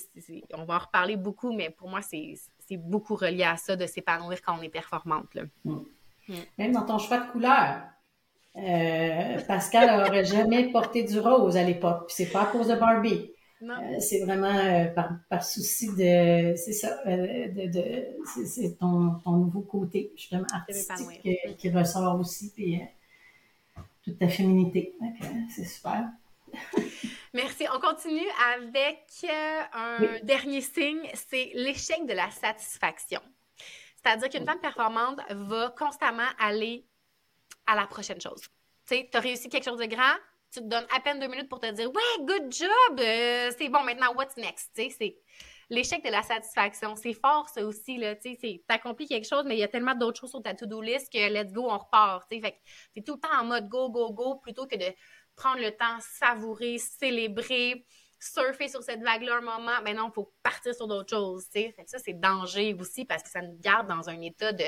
[0.54, 2.36] on va en reparler beaucoup, mais pour moi, c'est,
[2.78, 5.34] beaucoup relié à ça, de s'épanouir quand on est performante.
[5.34, 5.44] Là.
[5.66, 5.80] Mm.
[6.28, 6.34] Mm.
[6.60, 7.82] Même dans ton choix de couleur.
[8.56, 12.08] Euh, Pascal n'aurait jamais porté du rose à l'époque.
[12.08, 13.32] Puis c'est pas à cause de Barbie.
[13.62, 18.06] Euh, c'est vraiment euh, par, par, souci de, c'est ça, de, de
[18.46, 22.80] c'est ton, ton, nouveau côté justement artistique qui ressort aussi, puis
[24.04, 24.96] toute ta féminité.
[25.54, 26.06] C'est super.
[27.34, 27.66] Merci.
[27.72, 33.22] On on continue avec euh, un dernier signe, c'est l'échec de la satisfaction.
[33.96, 36.86] C'est-à-dire qu'une femme performante va constamment aller
[37.70, 38.42] à la prochaine chose.
[38.88, 40.16] Tu sais, tu as réussi quelque chose de grand,
[40.52, 43.70] tu te donnes à peine deux minutes pour te dire Ouais, good job, euh, c'est
[43.70, 44.72] bon, maintenant, what's next?
[44.76, 45.18] Tu sais, c'est
[45.70, 46.96] l'échec de la satisfaction.
[46.96, 48.16] C'est fort, ça aussi, là.
[48.16, 50.82] Tu sais, t'accomplis quelque chose, mais il y a tellement d'autres choses sur ta to-do
[50.82, 52.28] list que let's go, on repart.
[52.30, 52.60] Tu sais, fait
[52.94, 54.92] t'es tout le temps en mode go, go, go plutôt que de
[55.36, 57.86] prendre le temps, savourer, célébrer,
[58.20, 59.82] surfer sur cette vague-là un moment.
[59.84, 61.76] Mais non, il faut partir sur d'autres choses, tu sais.
[61.86, 64.66] Ça, c'est danger aussi parce que ça nous garde dans un état de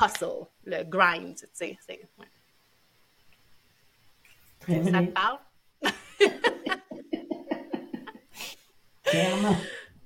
[0.00, 1.78] hustle, le grind, tu sais.
[1.88, 2.28] Ouais.
[4.66, 5.38] Ça te parle?
[9.04, 9.56] Clairement.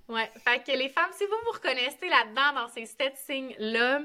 [0.08, 0.30] Ouais.
[0.44, 4.00] Fait que les femmes, si vous vous reconnaissez là-dedans, dans ces sept signes-là,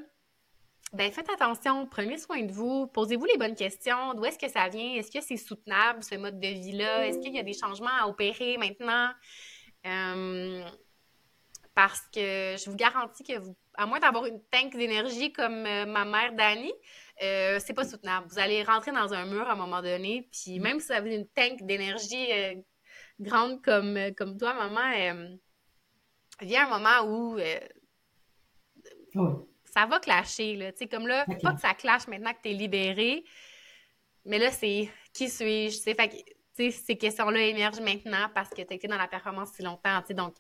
[0.94, 4.14] ben faites attention, prenez soin de vous, posez-vous les bonnes questions.
[4.14, 4.96] D'où est-ce que ça vient?
[4.96, 7.08] Est-ce que c'est soutenable, ce mode de vie-là?
[7.08, 9.12] Est-ce qu'il y a des changements à opérer maintenant?
[9.86, 10.70] Euh,
[11.74, 15.86] parce que je vous garantis que vous, à moins d'avoir une tank d'énergie comme euh,
[15.86, 16.72] ma mère Dani,
[17.24, 18.28] euh, c'est pas soutenable.
[18.30, 21.16] Vous allez rentrer dans un mur à un moment donné, puis même si vous avez
[21.16, 22.28] une tank d'énergie
[23.20, 25.38] grande comme, comme toi, maman,
[26.42, 27.38] vient un moment où
[29.66, 30.72] ça va clasher, là.
[30.72, 33.24] Tu sais, comme là, pas que ça clash maintenant que tu es libéré,
[34.26, 35.82] mais là, c'est qui suis-je?
[35.82, 36.16] Fait que,
[36.70, 40.36] ces questions-là émergent maintenant parce que tu été dans la performance si longtemps, donc...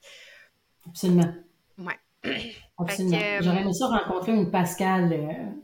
[0.88, 1.34] Absolument.
[1.77, 1.97] Ouais.
[2.78, 3.19] Absolument.
[3.41, 5.61] J'aurais aimé ça rencontrer une Pascal euh,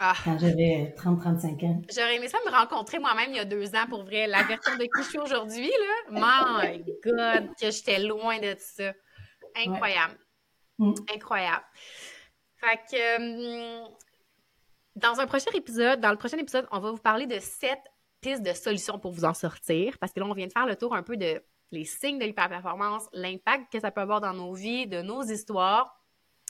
[0.00, 0.14] ah.
[0.24, 1.82] quand j'avais 30-35 ans.
[1.94, 4.26] J'aurais aimé ça me rencontrer moi-même il y a deux ans, pour vrai.
[4.26, 5.70] La version de qui aujourd'hui,
[6.10, 8.92] là, my God, que j'étais loin de ça.
[9.56, 10.18] Incroyable.
[10.78, 10.94] Mm.
[11.14, 11.64] Incroyable.
[12.56, 13.88] Fait que euh,
[14.96, 17.78] dans un prochain épisode, dans le prochain épisode, on va vous parler de sept
[18.20, 19.98] pistes de solutions pour vous en sortir.
[19.98, 21.42] Parce que là, on vient de faire le tour un peu de
[21.74, 26.00] les signes de l'hyperperformance, l'impact que ça peut avoir dans nos vies, de nos histoires.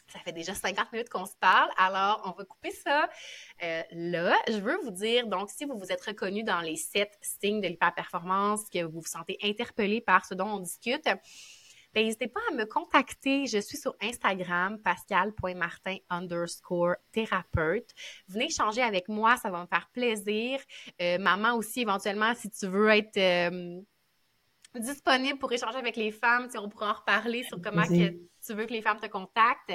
[0.09, 3.09] Ça fait déjà 50 minutes qu'on se parle, alors on va couper ça
[3.63, 4.37] euh, là.
[4.49, 7.69] Je veux vous dire, donc, si vous vous êtes reconnu dans les sept signes de
[7.69, 11.09] l'hyperperformance, que vous vous sentez interpellé par ce dont on discute,
[11.95, 13.47] ben, n'hésitez pas à me contacter.
[13.47, 17.89] Je suis sur Instagram, pascal.martin underscore thérapeute.
[18.29, 20.61] Venez échanger avec moi, ça va me faire plaisir.
[21.01, 23.81] Euh, maman aussi, éventuellement, si tu veux être euh,
[24.81, 28.11] disponible pour échanger avec les femmes, on pourra en reparler sur comment que
[28.47, 29.71] tu veux que les femmes te contactent.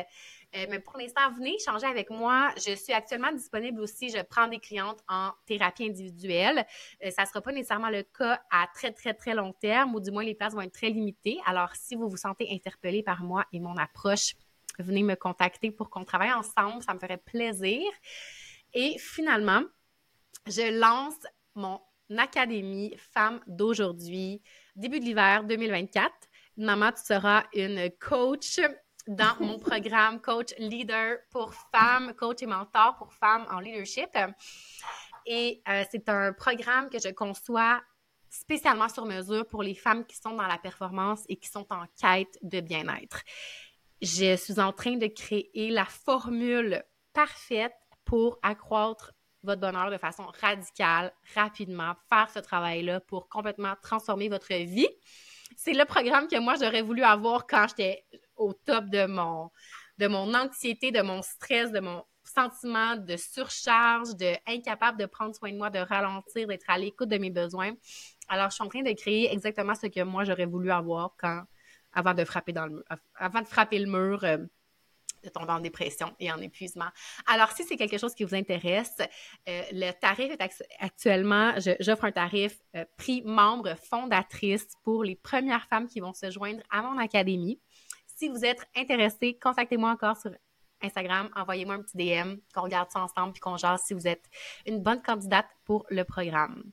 [0.55, 2.51] Euh, mais pour l'instant, venez échanger avec moi.
[2.57, 4.09] Je suis actuellement disponible aussi.
[4.09, 6.65] Je prends des clientes en thérapie individuelle.
[7.03, 9.99] Euh, ça ne sera pas nécessairement le cas à très, très, très long terme, ou
[9.99, 11.39] du moins les places vont être très limitées.
[11.45, 14.35] Alors, si vous vous sentez interpellé par moi et mon approche,
[14.77, 16.83] venez me contacter pour qu'on travaille ensemble.
[16.83, 17.81] Ça me ferait plaisir.
[18.73, 19.61] Et finalement,
[20.45, 21.15] je lance
[21.55, 21.79] mon
[22.17, 24.41] académie Femmes d'aujourd'hui,
[24.79, 26.11] début de l'hiver 2024.
[26.57, 28.59] Maman, tu seras une coach
[29.07, 34.09] dans mon programme Coach Leader pour femmes, coach et mentor pour femmes en leadership.
[35.25, 37.81] Et euh, c'est un programme que je conçois
[38.29, 41.85] spécialement sur mesure pour les femmes qui sont dans la performance et qui sont en
[41.99, 43.23] quête de bien-être.
[44.01, 47.75] Je suis en train de créer la formule parfaite
[48.05, 49.13] pour accroître
[49.43, 54.87] votre bonheur de façon radicale, rapidement, faire ce travail-là pour complètement transformer votre vie.
[55.55, 59.49] C'est le programme que moi, j'aurais voulu avoir quand j'étais au top de mon,
[59.97, 65.35] de mon anxiété, de mon stress, de mon sentiment de surcharge, de incapable de prendre
[65.35, 67.73] soin de moi, de ralentir, d'être à l'écoute de mes besoins.
[68.27, 71.43] Alors, je suis en train de créer exactement ce que moi j'aurais voulu avoir quand,
[71.93, 72.83] avant de frapper dans le mur,
[73.15, 74.37] avant de frapper le mur, euh,
[75.23, 76.89] de tomber en dépression et en épuisement.
[77.27, 78.97] Alors, si c'est quelque chose qui vous intéresse,
[79.47, 85.67] euh, le tarif est actuellement, j'offre un tarif euh, prix membre fondatrice pour les premières
[85.67, 87.59] femmes qui vont se joindre à mon académie.
[88.05, 90.31] Si vous êtes intéressé, contactez-moi encore sur
[90.81, 94.25] Instagram, envoyez-moi un petit DM, qu'on regarde ça ensemble puis qu'on jase si vous êtes
[94.65, 96.63] une bonne candidate pour le programme.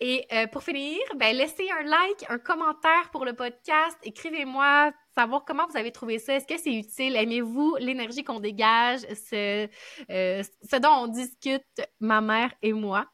[0.00, 3.98] Et euh, pour finir, ben, laissez un like, un commentaire pour le podcast.
[4.04, 6.34] Écrivez-moi, savoir comment vous avez trouvé ça.
[6.34, 7.16] Est-ce que c'est utile?
[7.16, 9.66] Aimez-vous l'énergie qu'on dégage, ce,
[10.10, 11.64] euh, ce dont on discute,
[11.98, 13.06] ma mère et moi?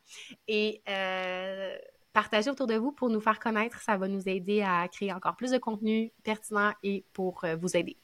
[0.46, 1.74] Et euh,
[2.12, 3.80] partager autour de vous pour nous faire connaître.
[3.80, 7.96] Ça va nous aider à créer encore plus de contenu pertinent et pour vous aider.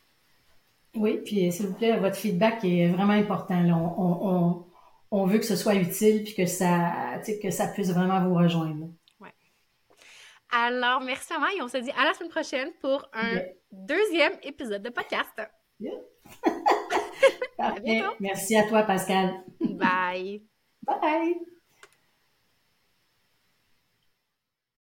[0.96, 3.62] Oui, puis s'il vous plaît, votre feedback est vraiment important.
[5.26, 8.88] Veut que ce soit utile puis que ça, que ça puisse vraiment vous rejoindre.
[9.18, 9.32] Ouais.
[10.50, 13.40] Alors, merci maman et on se dit à la semaine prochaine pour un
[13.72, 15.40] deuxième épisode de podcast.
[18.20, 19.42] Merci à toi, Pascal.
[19.60, 20.42] Bye.
[20.82, 21.59] Bye.